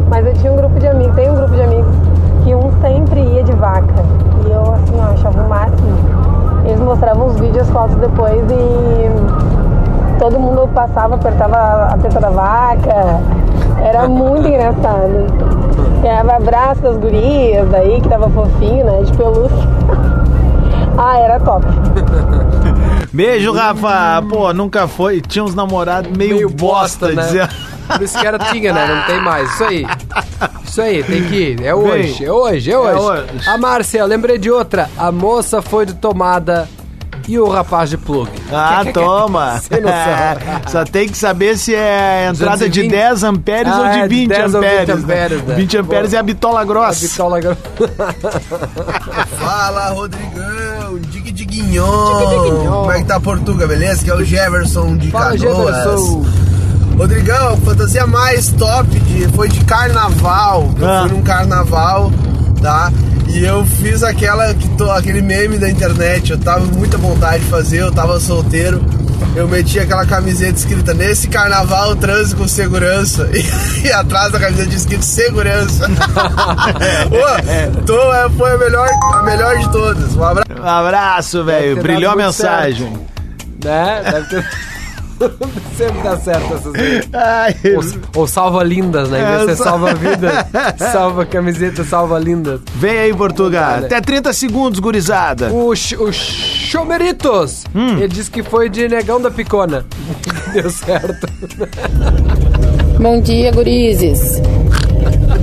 Mas 0.08 0.24
eu 0.24 0.34
tinha 0.34 0.52
um 0.52 0.56
grupo 0.56 0.78
de 0.78 0.86
amigos, 0.86 1.16
tem 1.16 1.30
um 1.30 1.34
grupo 1.34 1.54
de 1.54 1.62
amigos 1.62 1.96
que 2.44 2.54
um 2.54 2.70
sempre 2.80 3.20
ia 3.20 3.42
de 3.42 3.52
vaca. 3.54 4.04
E 4.46 4.52
eu 4.52 4.62
assim, 4.72 4.94
ó, 5.00 5.12
achava 5.14 5.42
o 5.42 5.48
máximo. 5.48 5.98
Eles 6.64 6.80
mostravam 6.80 7.26
os 7.26 7.40
vídeos, 7.40 7.66
as 7.66 7.70
fotos 7.70 7.96
depois 7.96 8.40
e 8.50 9.07
todo 10.18 10.38
mundo 10.38 10.68
passava, 10.74 11.14
apertava 11.14 11.56
a 11.92 11.98
teta 11.98 12.20
da 12.20 12.30
vaca. 12.30 13.20
Era 13.82 14.08
muito 14.08 14.46
engraçado. 14.48 15.26
Ganhava 16.02 16.36
abraço 16.36 16.80
das 16.82 16.96
gurias 16.96 17.68
daí, 17.70 18.00
que 18.00 18.08
tava 18.08 18.28
fofinho, 18.30 18.84
né? 18.84 19.02
De 19.02 19.12
pelúcia. 19.16 19.56
Ah, 21.00 21.16
era 21.16 21.38
top. 21.38 21.64
Beijo, 23.12 23.52
Rafa. 23.52 24.20
Pô, 24.28 24.52
nunca 24.52 24.88
foi. 24.88 25.20
Tinha 25.20 25.44
uns 25.44 25.54
namorados 25.54 26.10
meio, 26.16 26.34
Meio 26.34 26.50
bosta, 26.50 27.06
bosta, 27.06 27.12
né? 27.12 27.22
dizendo. 27.22 27.48
Por 27.86 28.02
isso 28.02 28.18
que 28.18 28.26
era 28.26 28.36
tinha, 28.36 28.72
né? 28.72 28.84
Não 28.84 29.02
tem 29.06 29.22
mais. 29.22 29.48
Isso 29.52 29.62
aí. 29.64 29.86
Isso 30.64 30.82
aí, 30.82 31.04
tem 31.04 31.22
que 31.22 31.34
ir. 31.36 31.64
É 31.64 31.72
hoje, 31.72 32.24
é 32.24 32.32
hoje, 32.32 32.72
é 32.72 32.76
hoje. 32.76 32.98
hoje. 32.98 33.48
A 33.48 33.56
Márcia, 33.56 34.04
lembrei 34.06 34.38
de 34.38 34.50
outra. 34.50 34.90
A 34.98 35.12
moça 35.12 35.62
foi 35.62 35.86
de 35.86 35.94
tomada 35.94 36.68
e 37.28 37.38
o 37.38 37.46
rapaz 37.48 37.90
de 37.90 37.96
plug. 37.98 38.30
Ah, 38.52 38.82
toma. 38.92 39.58
Sem 39.62 39.80
noção. 39.82 39.96
Só 40.68 40.84
tem 40.84 41.08
que 41.08 41.16
saber 41.16 41.56
se 41.58 41.74
é 41.74 42.28
entrada 42.30 42.68
de 42.68 42.82
220. 42.82 42.90
10 42.90 43.22
amperes 43.22 43.72
Ah, 43.72 43.78
ou 43.80 43.84
de 43.84 43.98
é, 43.98 44.02
de 44.02 44.08
20 44.08 44.28
10 44.28 44.54
ou 44.54 44.60
20 44.60 44.68
amperes. 44.70 45.04
amperes, 45.04 45.42
né? 45.44 45.54
20 45.54 45.76
amperes 45.76 46.10
Boa. 46.10 46.16
é 46.16 46.20
a 46.20 46.22
bitola 46.22 46.64
grossa. 46.64 47.04
A 47.04 47.08
bitola 47.08 47.40
grossa. 47.40 47.58
Fala, 49.38 49.90
Rodrigão, 49.90 50.98
Dig 51.10 51.32
Diguinhon. 51.32 52.66
Como 52.68 52.92
é 52.92 52.98
que 52.98 53.04
tá 53.04 53.20
Portuga, 53.20 53.66
beleza? 53.66 54.04
Que 54.04 54.10
é 54.10 54.14
o 54.14 54.24
Jefferson 54.24 54.96
de 54.96 55.10
Fala, 55.10 55.36
Canoas. 55.36 55.76
Jefferson. 55.76 56.26
Rodrigão, 56.96 57.52
a 57.52 57.56
fantasia 57.58 58.06
mais 58.06 58.48
top 58.52 58.88
de, 58.88 59.28
foi 59.28 59.48
de 59.48 59.64
carnaval. 59.64 60.68
Eu 60.78 60.88
Ah. 60.88 61.06
fui 61.06 61.16
num 61.16 61.22
carnaval, 61.22 62.10
tá? 62.60 62.92
E 63.28 63.44
eu 63.44 63.64
fiz 63.64 64.02
aquela, 64.02 64.52
que 64.54 64.68
tô- 64.70 64.90
aquele 64.90 65.20
meme 65.22 65.58
da 65.58 65.68
internet. 65.68 66.32
Eu 66.32 66.38
tava 66.38 66.66
com 66.66 66.76
muita 66.76 66.96
vontade 66.96 67.44
de 67.44 67.50
fazer, 67.50 67.78
eu 67.82 67.92
tava 67.92 68.18
solteiro. 68.20 68.82
Eu 69.36 69.46
meti 69.46 69.78
aquela 69.78 70.06
camiseta 70.06 70.58
escrita 70.58 70.94
nesse 70.94 71.28
carnaval 71.28 71.94
transe 71.96 72.34
com 72.34 72.48
segurança. 72.48 73.28
E, 73.34 73.86
e 73.86 73.92
atrás 73.92 74.32
da 74.32 74.40
camiseta 74.40 74.66
tinha 74.66 74.78
escrito 74.78 75.04
segurança. 75.04 75.86
Pô, 77.08 77.82
tô, 77.86 78.12
é, 78.12 78.28
foi 78.30 78.52
a 78.54 78.58
melhor, 78.58 78.88
a 79.14 79.22
melhor 79.22 79.58
de 79.58 79.70
todas. 79.70 80.16
Um 80.16 80.24
abraço. 80.24 80.60
Um 80.62 80.66
abraço, 80.66 81.44
velho. 81.44 81.82
Brilhou 81.82 82.12
a 82.12 82.16
mensagem. 82.16 82.92
Né? 83.64 84.02
Deve 84.10 84.28
ter. 84.28 84.48
Sempre 85.76 86.02
dá 86.02 86.16
certo 86.16 86.54
essas. 86.54 86.72
Ai, 87.12 87.54
Ou, 87.76 88.20
ou 88.20 88.26
salva 88.26 88.62
lindas, 88.64 89.08
né? 89.10 89.20
Em 89.22 89.26
vez 89.26 89.40
de 89.40 89.46
ser 89.46 89.56
sa- 89.56 89.64
salva 89.64 89.94
vida, 89.94 90.46
salva 90.92 91.26
camiseta, 91.26 91.84
salva 91.84 92.18
lindas. 92.18 92.60
Vem 92.74 92.98
aí, 92.98 93.14
Portugal. 93.14 93.78
Até 93.78 94.00
30 94.00 94.32
segundos, 94.32 94.80
gurizada. 94.80 95.52
O, 95.52 95.74
Ch- 95.74 95.96
o 95.98 96.12
Chomeritos, 96.12 97.64
Hum. 97.74 97.98
ele 97.98 98.08
disse 98.08 98.30
que 98.30 98.42
foi 98.42 98.68
de 98.68 98.88
negão 98.88 99.20
da 99.20 99.30
picona. 99.30 99.84
Deu 100.52 100.70
certo. 100.70 101.26
Bom 103.00 103.20
dia, 103.20 103.52
gurizes. 103.52 104.40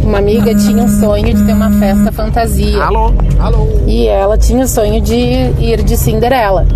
Uma 0.04 0.18
amiga 0.20 0.54
tinha 0.56 0.84
um 0.84 1.00
sonho 1.00 1.34
de 1.34 1.44
ter 1.46 1.54
uma 1.54 1.72
festa 1.72 2.12
fantasia. 2.12 2.84
Alô? 2.84 3.14
Alô? 3.40 3.68
E 3.88 4.08
ela 4.08 4.38
tinha 4.38 4.66
o 4.66 4.68
sonho 4.68 5.02
de 5.02 5.16
ir 5.16 5.82
de 5.84 5.96
Cinderela. 5.98 6.68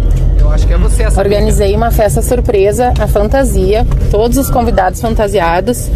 Eu 0.50 0.54
acho 0.56 0.66
que 0.66 0.74
é 0.74 0.78
você 0.80 1.04
essa 1.04 1.22
Organizei 1.22 1.76
uma 1.76 1.92
festa 1.92 2.24
surpresa, 2.24 2.92
a 3.00 3.08
fantasia, 3.08 3.86
todos 4.10 4.36
os 4.36 4.50
convidados 4.50 5.00
fantasiados. 5.00 5.92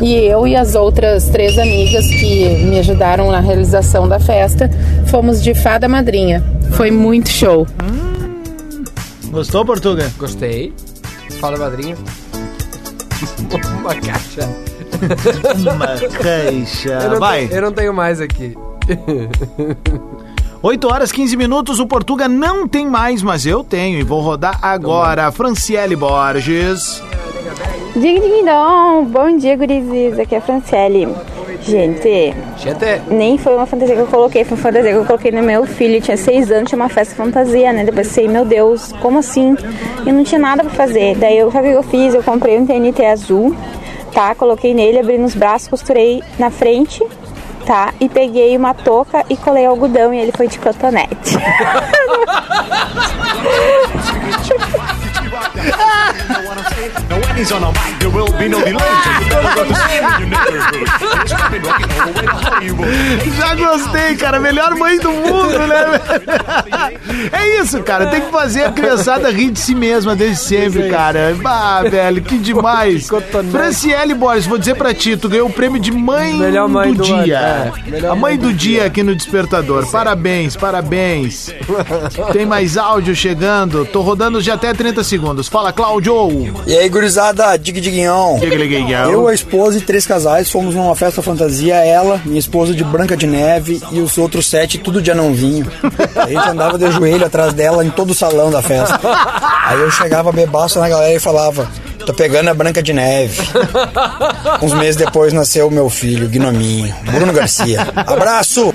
E 0.00 0.14
eu 0.14 0.46
e 0.46 0.54
as 0.54 0.76
outras 0.76 1.28
três 1.28 1.58
amigas 1.58 2.06
que 2.06 2.64
me 2.66 2.78
ajudaram 2.78 3.32
na 3.32 3.40
realização 3.40 4.08
da 4.08 4.20
festa 4.20 4.70
fomos 5.08 5.42
de 5.42 5.54
fada 5.54 5.88
madrinha. 5.88 6.44
Foi 6.74 6.88
muito 6.92 7.28
show. 7.28 7.66
Gostou, 9.30 9.64
Portuga? 9.64 10.08
Gostei. 10.16 10.72
Fala, 11.40 11.58
madrinha. 11.58 11.96
Uma 13.80 13.94
caixa. 13.96 14.48
Uma 15.58 15.86
caixa. 16.22 16.98
Eu 17.02 17.10
não, 17.10 17.18
Vai. 17.18 17.48
tenho, 17.48 17.58
eu 17.58 17.62
não 17.62 17.72
tenho 17.72 17.92
mais 17.92 18.20
aqui. 18.20 18.54
8 20.62 20.88
horas 20.88 21.12
15 21.12 21.36
minutos, 21.36 21.78
o 21.80 21.86
Portuga 21.86 22.28
não 22.28 22.66
tem 22.66 22.86
mais, 22.86 23.22
mas 23.22 23.46
eu 23.46 23.62
tenho 23.62 23.98
e 23.98 24.02
vou 24.02 24.20
rodar 24.20 24.58
agora. 24.62 25.30
Franciele 25.30 25.94
Borges. 25.94 27.02
Dig 27.94 28.20
Dig 28.20 28.44
Dom, 28.44 29.04
bom 29.04 29.36
dia 29.36 29.56
gurizes, 29.56 30.18
aqui 30.18 30.34
é 30.34 30.38
a 30.38 30.40
Franciele. 30.40 31.08
Gente, 31.62 32.34
Gente, 32.58 33.02
nem 33.08 33.38
foi 33.38 33.54
uma 33.54 33.66
fantasia 33.66 33.94
que 33.96 34.02
eu 34.02 34.06
coloquei, 34.06 34.44
foi 34.44 34.56
uma 34.56 34.62
fantasia 34.62 34.92
que 34.92 34.98
eu 34.98 35.04
coloquei 35.04 35.32
no 35.32 35.42
meu 35.42 35.66
filho, 35.66 36.00
tinha 36.00 36.16
seis 36.16 36.50
anos, 36.50 36.68
tinha 36.68 36.80
uma 36.80 36.88
festa 36.88 37.14
fantasia, 37.14 37.72
né? 37.72 37.84
Depois 37.84 38.08
pensei, 38.08 38.28
meu 38.28 38.44
Deus, 38.44 38.92
como 39.00 39.18
assim? 39.18 39.56
E 40.06 40.12
não 40.12 40.22
tinha 40.22 40.38
nada 40.38 40.62
pra 40.62 40.72
fazer. 40.72 41.16
Daí 41.16 41.38
eu, 41.38 41.50
sabe 41.50 41.68
o 41.68 41.70
que 41.72 41.78
eu 41.78 41.82
fiz? 41.82 42.14
Eu 42.14 42.22
comprei 42.22 42.58
um 42.58 42.66
TNT 42.66 43.04
azul, 43.06 43.56
tá? 44.12 44.34
Coloquei 44.34 44.74
nele, 44.74 44.98
abri 44.98 45.18
nos 45.18 45.34
braços, 45.34 45.66
costurei 45.66 46.22
na 46.38 46.50
frente, 46.50 47.02
tá? 47.66 47.92
E 48.00 48.08
peguei 48.08 48.56
uma 48.56 48.72
touca 48.72 49.24
e 49.28 49.36
colei 49.36 49.66
algodão 49.66 50.14
e 50.14 50.18
ele 50.18 50.32
foi 50.32 50.46
de 50.46 50.58
cotonete. 50.58 51.36
Já 63.38 63.54
gostei, 63.54 64.16
cara. 64.16 64.40
Melhor 64.40 64.74
mãe 64.76 64.98
do 64.98 65.10
mundo, 65.12 65.58
né? 65.66 66.00
É 67.32 67.60
isso, 67.60 67.82
cara. 67.82 68.06
Tem 68.06 68.20
que 68.20 68.30
fazer 68.30 68.64
a 68.64 68.72
criançada 68.72 69.30
rir 69.30 69.50
de 69.50 69.58
si 69.60 69.74
mesma 69.74 70.14
desde 70.16 70.42
sempre, 70.42 70.88
cara. 70.88 71.36
Ah, 71.44 71.82
velho, 71.88 72.22
que 72.22 72.38
demais. 72.38 73.08
Franciele 73.50 74.14
Borges, 74.14 74.46
vou 74.46 74.58
dizer 74.58 74.74
pra 74.74 74.92
ti, 74.94 75.16
tu 75.16 75.28
ganhou 75.28 75.48
o 75.48 75.52
prêmio 75.52 75.80
de 75.80 75.92
mãe, 75.92 76.34
Melhor 76.34 76.68
mãe 76.68 76.92
do, 76.92 77.02
do 77.02 77.22
dia. 77.22 77.38
é. 77.38 78.06
A 78.08 78.14
mãe 78.14 78.36
do 78.36 78.52
dia 78.52 78.84
aqui 78.86 79.02
no 79.02 79.14
Despertador. 79.14 79.86
Parabéns, 79.90 80.56
parabéns. 80.56 81.52
Tem 82.32 82.46
mais 82.46 82.76
áudio 82.76 83.14
chegando. 83.14 83.84
Tô 83.86 84.00
rodando 84.00 84.40
já 84.40 84.54
até 84.54 84.72
30 84.72 85.02
segundos. 85.04 85.48
Fala, 85.48 85.72
Cláudio. 85.72 86.16
E 86.66 86.76
aí, 86.76 86.88
gurizada, 86.88 87.25
dig 87.32 87.80
diguinhão. 87.80 88.38
Dig 88.38 88.56
diguinhão. 88.56 89.10
Eu, 89.10 89.28
a 89.28 89.34
esposa 89.34 89.78
e 89.78 89.80
três 89.80 90.06
casais 90.06 90.50
fomos 90.50 90.74
numa 90.74 90.94
festa 90.94 91.22
fantasia, 91.22 91.76
ela, 91.76 92.20
minha 92.24 92.38
esposa 92.38 92.74
de 92.74 92.84
Branca 92.84 93.16
de 93.16 93.26
Neve 93.26 93.80
e 93.92 94.00
os 94.00 94.16
outros 94.18 94.46
sete, 94.46 94.78
tudo 94.78 95.00
de 95.00 95.10
anãozinho. 95.10 95.66
A 96.14 96.26
gente 96.26 96.48
andava 96.48 96.78
de 96.78 96.90
joelho 96.90 97.26
atrás 97.26 97.52
dela 97.52 97.84
em 97.84 97.90
todo 97.90 98.10
o 98.10 98.14
salão 98.14 98.50
da 98.50 98.62
festa. 98.62 98.98
Aí 99.64 99.80
eu 99.80 99.90
chegava 99.90 100.32
bebaço 100.32 100.78
na 100.78 100.88
galera 100.88 101.14
e 101.14 101.20
falava, 101.20 101.68
tô 102.06 102.14
pegando 102.14 102.48
a 102.48 102.54
Branca 102.54 102.80
de 102.82 102.92
Neve. 102.92 103.42
Uns 104.62 104.72
meses 104.74 104.96
depois 104.96 105.32
nasceu 105.32 105.68
meu 105.70 105.90
filho, 105.90 106.28
Gnominho, 106.28 106.94
Bruno 107.02 107.32
Garcia. 107.32 107.80
Abraço! 107.96 108.72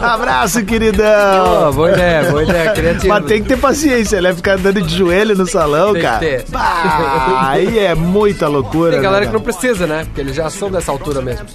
Abraço, 0.00 0.64
queridão. 0.64 1.68
Oh, 1.68 1.72
boa 1.72 1.92
ideia, 1.92 2.24
boa 2.24 2.42
ideia, 2.42 2.70
criativo. 2.72 3.08
Mas 3.08 3.24
tem 3.26 3.42
que 3.42 3.48
ter 3.48 3.56
paciência, 3.56 4.20
né? 4.20 4.34
Ficar 4.34 4.54
andando 4.54 4.82
de 4.82 4.96
joelho 4.96 5.36
no 5.36 5.46
salão, 5.46 5.92
Tem 5.92 6.02
que 6.02 6.08
cara. 6.08 6.18
ter. 6.18 6.44
Ah, 6.52 7.50
aí 7.50 7.78
é 7.78 7.94
muita 7.94 8.48
loucura. 8.48 8.92
Tem 8.92 9.00
galera 9.00 9.24
né, 9.24 9.30
que 9.30 9.32
não 9.32 9.40
precisa, 9.40 9.86
né? 9.86 10.04
Porque 10.04 10.20
eles 10.20 10.34
já 10.34 10.50
são 10.50 10.70
dessa 10.70 10.90
altura 10.90 11.22
mesmo. 11.22 11.46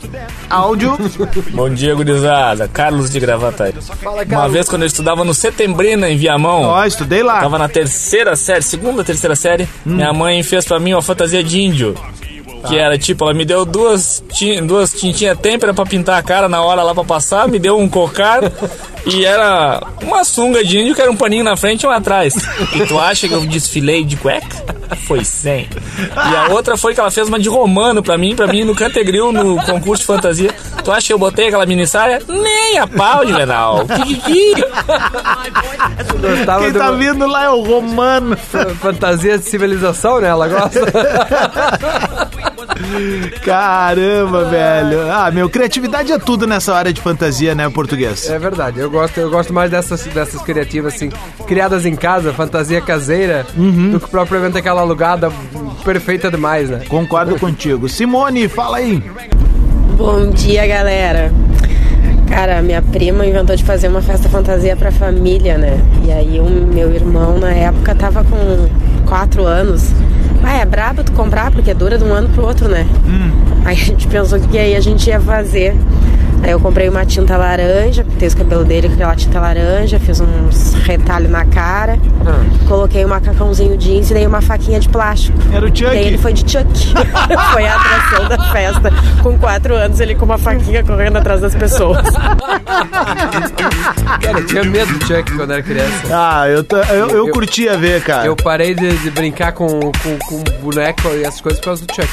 Áudio. 0.50 0.98
Bom 1.52 1.70
dia, 1.70 1.94
gurizada. 1.94 2.70
Carlos 2.70 3.10
de 3.10 3.20
Gravataí. 3.20 3.74
Fala, 4.02 4.24
Uma 4.24 4.48
vez 4.48 4.70
quando 4.70 4.84
eu 4.84 4.88
estudava 4.88 5.26
no 5.26 5.34
Setembrina, 5.34 6.10
em 6.10 6.18
Viamão. 6.18 6.62
Ó, 6.64 6.86
estudei 6.86 7.22
lá. 7.22 7.42
Tava 7.42 7.58
na 7.58 7.68
terceira 7.68 8.36
série, 8.36 8.62
segunda, 8.62 9.04
terceira 9.04 9.36
série. 9.36 9.68
Minha 9.86 10.14
mãe 10.14 10.42
fez 10.44 10.66
pra 10.66 10.80
mim 10.80 10.94
uma 10.94 11.02
fantasia 11.18 11.44
de 11.44 11.60
índio. 11.62 11.96
Que 12.68 12.78
era 12.78 12.98
tipo, 12.98 13.24
ela 13.24 13.34
me 13.34 13.46
deu 13.46 13.66
duas, 13.66 14.24
tin- 14.38 14.66
duas 14.66 14.92
tintinhas 14.92 15.38
têmpera 15.40 15.74
pra 15.74 15.86
pintar 15.86 16.18
a 16.20 16.24
cara 16.24 16.50
na 16.50 16.62
hora 16.62 16.84
lá 16.84 16.94
pra 16.94 17.04
passar, 17.04 17.48
me 17.48 17.60
deu 17.60 17.78
um 17.78 17.88
cocar 17.88 18.42
e 19.08 19.26
era 19.26 19.82
uma 20.02 20.24
sunga 20.24 20.64
de 20.64 20.80
índio 20.80 20.96
que 20.96 21.02
era 21.02 21.12
um 21.12 21.16
paninho 21.16 21.44
na 21.44 21.56
frente 21.58 21.84
e 21.84 21.88
um 21.88 21.92
atrás. 21.92 22.34
E 22.76 22.86
tu 22.86 23.00
acha 23.00 23.28
que 23.28 23.34
eu 23.34 23.46
desfilei 23.46 24.04
de 24.04 24.16
cueca? 24.18 24.66
Foi 25.08 25.24
sem. 25.24 25.68
E 26.00 26.36
a 26.36 26.48
outra 26.54 26.78
foi 26.78 26.94
que 26.94 27.00
ela 27.00 27.12
fez 27.12 27.28
uma 27.28 27.40
de 27.40 27.50
romano 27.50 28.02
pra 28.04 28.18
mim, 28.18 28.36
pra 28.36 28.48
mim 28.48 28.64
no 28.64 28.74
Cantegril, 28.76 29.32
no 29.32 29.58
concurso 29.66 30.02
de 30.04 30.08
fantasia. 30.08 30.54
Tu 30.84 30.92
acha 30.92 31.08
que 31.08 31.14
eu 31.14 31.20
botei 31.20 31.48
aquela 31.48 31.66
mini 31.66 31.86
saia? 31.86 32.22
Nem 32.28 32.78
a 32.78 32.88
pau, 32.88 33.26
Juvenal. 33.28 33.86
Que, 33.86 34.16
que, 34.16 34.56
que? 34.56 34.64
Quem 36.60 36.72
do- 36.72 36.80
tá 36.80 36.92
vindo 36.92 37.28
lá 37.28 37.44
é 37.46 37.50
o 37.50 37.62
Romano. 37.64 38.38
Fantasia 38.82 39.38
de 39.38 39.46
civilização, 39.46 40.20
né? 40.22 40.28
Ela 40.30 40.48
gosta. 40.48 40.80
Caramba, 43.44 44.46
velho. 44.46 45.12
Ah, 45.12 45.32
meu, 45.32 45.50
criatividade 45.50 46.12
é 46.12 46.18
tudo 46.20 46.46
nessa 46.48 46.74
área 46.76 46.92
de 46.94 47.02
fantasia, 47.02 47.56
né, 47.56 47.70
português? 47.70 48.30
É 48.30 48.38
verdade, 48.38 48.80
eu 48.80 48.90
gosto, 48.90 49.20
eu 49.20 49.30
gosto 49.30 49.54
mais 49.54 49.72
dessas, 49.72 50.04
dessas 50.06 50.42
criativas, 50.42 50.96
assim, 50.96 51.10
criadas 51.46 51.86
em 51.86 51.96
casa, 51.96 52.34
fantasia 52.34 52.82
caseira, 52.82 53.46
Uhum. 53.56 53.92
do 53.92 54.00
que 54.00 54.10
propriamente 54.10 54.58
aquela 54.58 54.82
alugada 54.82 55.32
perfeita 55.84 56.30
demais, 56.30 56.70
né? 56.70 56.82
Concordo 56.88 57.38
contigo. 57.40 57.88
Simone, 57.90 58.48
fala 58.48 58.78
aí. 58.78 59.02
Bom 59.98 60.30
dia, 60.32 60.68
galera. 60.68 61.32
Cara, 62.28 62.62
minha 62.62 62.82
prima 62.82 63.26
inventou 63.26 63.56
de 63.56 63.64
fazer 63.64 63.88
uma 63.88 64.02
festa 64.02 64.28
fantasia 64.30 64.76
pra 64.76 64.92
família, 64.92 65.58
né? 65.58 65.80
E 66.06 66.12
aí 66.12 66.40
o 66.40 66.46
meu 66.46 66.94
irmão 66.94 67.40
na 67.40 67.50
época 67.52 67.96
tava 67.96 68.24
com 68.24 68.68
quatro 69.08 69.46
anos. 69.46 69.90
Ah, 70.50 70.60
é 70.60 70.66
brabo 70.66 71.04
tu 71.04 71.12
comprar, 71.12 71.52
porque 71.52 71.74
dura 71.74 71.98
de 71.98 72.06
um 72.06 72.14
ano 72.14 72.30
pro 72.30 72.46
outro, 72.46 72.70
né? 72.70 72.88
Aí 73.66 73.76
a 73.76 73.84
gente 73.84 74.08
pensou 74.08 74.40
que 74.40 74.58
aí 74.58 74.78
a 74.78 74.80
gente 74.80 75.06
ia 75.10 75.20
fazer. 75.20 75.76
Daí 76.48 76.54
eu 76.54 76.62
comprei 76.62 76.88
uma 76.88 77.06
tinta 77.06 77.36
laranja, 77.36 78.06
pintei 78.06 78.26
os 78.26 78.34
cabelos 78.34 78.66
dele 78.66 78.88
com 78.88 78.94
aquela 78.94 79.14
tinta 79.18 79.38
laranja, 79.38 80.00
fiz 80.00 80.22
uns 80.22 80.76
retalhos 80.76 81.30
na 81.30 81.44
cara, 81.44 82.00
coloquei 82.70 83.04
um 83.04 83.10
macacãozinho 83.10 83.76
jeans 83.76 84.10
e 84.12 84.14
dei 84.14 84.26
uma 84.26 84.40
faquinha 84.40 84.80
de 84.80 84.88
plástico. 84.88 85.38
Era 85.52 85.66
o 85.66 85.68
Chuck? 85.68 85.84
Daí 85.84 86.08
ele 86.08 86.18
foi 86.18 86.32
de 86.32 86.50
Chuck. 86.50 86.66
foi 87.52 87.66
a 87.68 87.76
atração 87.76 88.30
da 88.30 88.40
festa. 88.54 88.94
Com 89.22 89.38
quatro 89.38 89.76
anos, 89.76 90.00
ele 90.00 90.16
com 90.16 90.24
uma 90.24 90.38
faquinha 90.38 90.82
correndo 90.86 91.18
atrás 91.18 91.42
das 91.42 91.54
pessoas. 91.54 91.98
Cara, 94.22 94.40
eu 94.40 94.46
tinha 94.46 94.64
medo 94.64 94.94
do 94.98 95.06
Chuck 95.06 95.30
quando 95.36 95.52
era 95.52 95.62
criança. 95.62 95.92
Ah, 96.12 96.48
eu, 96.48 96.64
ta- 96.64 96.86
eu, 96.96 97.10
eu 97.10 97.28
curtia 97.32 97.78
ver, 97.78 98.02
cara. 98.04 98.26
Eu 98.26 98.38
parei 98.38 98.74
de, 98.74 98.98
de 99.00 99.12
brincar 99.12 99.52
com, 99.52 99.68
com, 99.68 100.18
com 100.28 100.44
boneco 100.62 101.10
e 101.10 101.24
essas 101.26 101.42
coisas 101.42 101.60
por 101.60 101.66
causa 101.66 101.86
do 101.86 101.94
Chuck. 101.94 102.08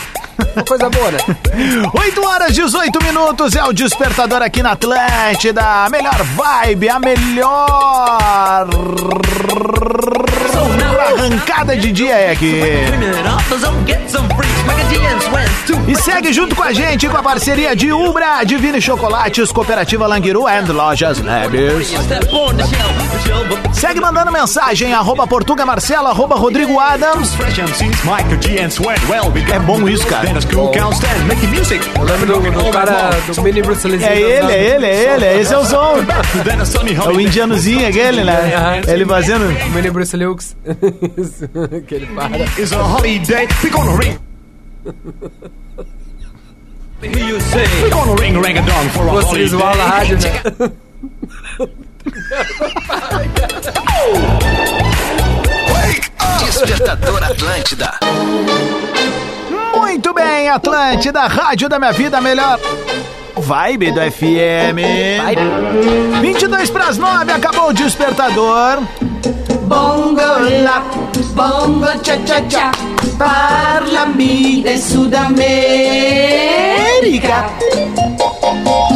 Uma 0.55 0.65
coisa 0.65 0.89
boa, 0.91 1.11
né? 1.11 1.19
8 1.95 2.25
horas 2.27 2.55
18 2.55 3.03
minutos 3.05 3.55
é 3.57 3.65
o 3.65 3.73
despertador 3.73 4.43
aqui 4.43 4.63
na 4.63 4.73
Atlântida. 4.73 5.85
A 5.85 5.91
melhor 5.91 6.23
vibe, 6.23 6.89
a 6.89 6.99
melhor 7.01 8.69
arrancada 11.01 11.77
de 11.77 11.93
dia 11.93 12.15
é 12.15 12.31
aqui. 12.33 12.61
E 15.87 15.95
segue 15.97 16.33
junto 16.33 16.55
com 16.57 16.63
a 16.63 16.73
gente 16.73 17.09
com 17.09 17.17
a 17.17 17.23
parceria 17.23 17.75
de 17.77 17.93
Ubra, 17.93 18.43
Divine 18.45 18.81
Chocolates, 18.81 19.53
Cooperativa 19.53 20.07
Languiru 20.07 20.47
and 20.47 20.73
Lojas 20.73 21.21
Labs. 21.21 21.93
Segue 23.73 24.01
mandando 24.01 24.33
mensagem, 24.33 24.93
arroba 24.93 25.27
Portuga 25.27 25.67
Marcela, 25.67 26.11
arroba 26.11 26.37
Rodrigo 26.37 26.79
Adams. 26.81 27.33
É 29.53 29.59
bom 29.59 29.89
isso, 29.89 30.07
cara. 30.07 30.29
Eu 31.99 32.05
lembro 32.05 32.27
do, 32.27 32.65
do 32.65 32.71
cara 32.71 33.11
do 33.27 33.43
mini 33.43 33.63
Bruce 33.63 33.87
Lee. 33.87 34.03
É 34.03 34.19
ele, 34.19 34.53
é 34.53 34.75
ele, 34.75 34.87
é 34.87 35.15
ele, 35.15 35.41
esse 35.41 35.53
é 35.53 35.59
o 35.59 35.65
som. 35.65 35.97
É 37.05 37.09
o 37.09 37.21
indianozinho 37.21 37.87
aquele, 37.89 38.25
né? 38.25 38.81
Ele 38.87 39.05
fazendo. 39.07 39.45
Mini 39.71 39.91
Bruce 39.91 40.17
Lux. 40.17 40.57
que 41.87 41.95
ele 41.95 42.07
para. 42.07 42.31
Holiday. 49.27 49.43
visual 49.43 49.77
na 49.77 49.85
rádio, 49.85 50.19
né? 50.19 50.43
Despertador 56.45 57.23
Atlântida. 57.23 57.91
Muito 59.75 60.15
bem, 60.15 60.49
Atlântida, 60.49 61.27
Rádio 61.27 61.69
da 61.69 61.79
Minha 61.79 61.93
Vida, 61.93 62.21
melhor 62.21 62.59
vibe 63.37 63.93
do 63.93 64.01
FM. 64.01 64.79
22 66.21 66.71
para 66.71 66.89
as 66.89 66.99
9, 66.99 67.33
acabou 67.33 67.71
o 67.71 67.73
despertador. 67.73 68.83
Bongo 69.63 70.21
la, 70.63 70.81
bongo 71.35 71.87
cha 72.03 72.17
cha 72.27 72.43
cha, 72.49 72.71
parlami 73.19 74.63
de 74.63 74.79
Sudamérica. 74.79 75.45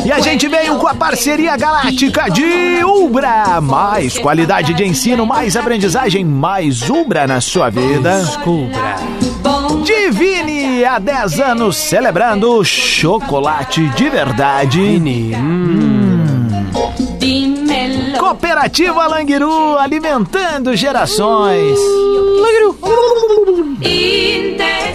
E 0.05 0.12
a 0.12 0.21
gente 0.21 0.49
veio 0.49 0.79
com 0.79 0.87
a 0.87 0.94
parceria 0.94 1.57
galáctica 1.57 2.29
de 2.31 2.83
Ubra. 2.85 3.61
Mais 3.61 4.18
qualidade 4.18 4.75
de 4.75 4.85
ensino, 4.85 5.27
mais 5.27 5.57
aprendizagem, 5.57 6.25
mais 6.25 6.88
Ubra 6.88 7.27
na 7.27 7.40
sua 7.40 7.68
vida. 7.71 8.23
Ubra. 8.47 8.97
Divine, 9.85 10.85
há 10.85 10.99
10 10.99 11.40
anos 11.40 11.77
celebrando 11.77 12.64
chocolate 12.64 13.87
de 13.90 14.09
verdade. 14.09 14.81
Hum. 14.81 16.49
Cooperativa 18.18 19.07
Languiru, 19.07 19.78
alimentando 19.78 20.74
gerações. 20.76 21.78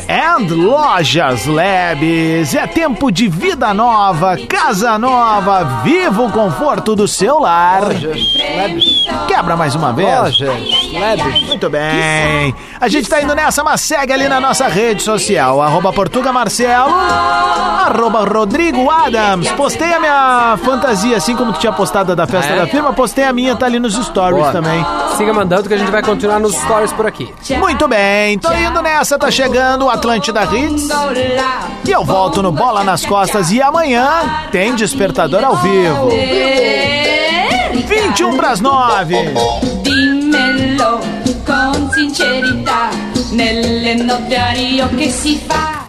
And 0.10 0.48
Lojas 0.54 1.46
Labs. 1.46 2.54
É 2.54 2.68
tempo 2.68 3.12
de 3.12 3.28
vida 3.28 3.74
nova, 3.74 4.38
casa 4.48 4.98
nova, 5.00 5.64
viva 5.84 6.24
o 6.24 6.32
conforto 6.32 6.96
do 6.96 7.08
seu 7.08 7.40
lar. 7.40 7.84
Quebra 9.28 9.56
mais 9.56 9.76
uma 9.76 9.94
vez. 9.94 10.10
Lojas 10.40 10.94
Labs. 10.94 11.48
Muito 11.48 11.70
bem. 11.70 12.54
A 12.80 12.88
gente 12.88 13.08
tá 13.10 13.22
indo 13.22 13.34
nessa, 13.34 13.64
mas 13.64 13.82
segue 13.82 14.12
ali 14.12 14.28
na 14.28 14.40
nossa 14.40 14.68
rede 14.68 15.02
social. 15.02 15.62
Arroba 15.62 15.94
Portuga 15.94 16.32
Marcelo. 16.34 16.94
Arroba 16.94 18.24
Rodrigo 18.26 18.90
Adams. 18.90 19.50
Postei 19.52 19.94
a 19.94 20.00
minha 20.00 20.58
fantasia, 20.64 21.18
assim 21.18 21.36
como 21.36 21.54
tu 21.54 21.60
tinha 21.60 21.74
postado 21.74 22.16
da 22.16 22.26
festa 22.28 22.54
Ah, 22.54 22.56
é? 22.56 22.60
da 22.60 22.68
firma, 22.68 22.92
postei 22.94 23.13
a 23.22 23.32
minha, 23.34 23.56
tá 23.56 23.66
ali 23.66 23.80
nos 23.80 23.94
stories 23.94 24.40
Boa. 24.40 24.52
também. 24.52 24.84
Siga 25.18 25.34
mandando 25.34 25.68
que 25.68 25.74
a 25.76 25.78
gente 25.78 25.92
vai 25.92 26.02
continuar 26.02 26.40
nos 26.40 26.56
stories 26.56 26.92
por 26.94 27.06
aqui. 27.06 27.34
Muito 27.60 27.88
bem, 27.88 28.40
tô 28.40 28.52
indo 28.54 28.82
nessa, 28.82 29.20
tá 29.20 29.30
chegando 29.30 29.86
o 29.86 29.90
Atlântida 29.90 30.44
Hits. 30.44 30.90
E 31.86 31.92
eu 31.92 32.04
volto 32.04 32.42
no 32.42 32.52
Bola 32.52 32.84
nas 32.84 33.06
Costas 33.06 33.52
e 33.52 33.62
amanhã 33.62 34.48
tem 34.52 34.74
Despertador 34.74 35.44
ao 35.44 35.58
vivo. 35.58 36.10
21 37.88 38.38
pras 38.38 38.60
9. 38.60 39.16
Dimmelo 39.84 41.00
con 41.46 41.92
sincerità, 41.92 42.90
nell'endottario 43.32 44.88
che 44.96 45.10
si 45.10 45.38
fa. 45.46 45.83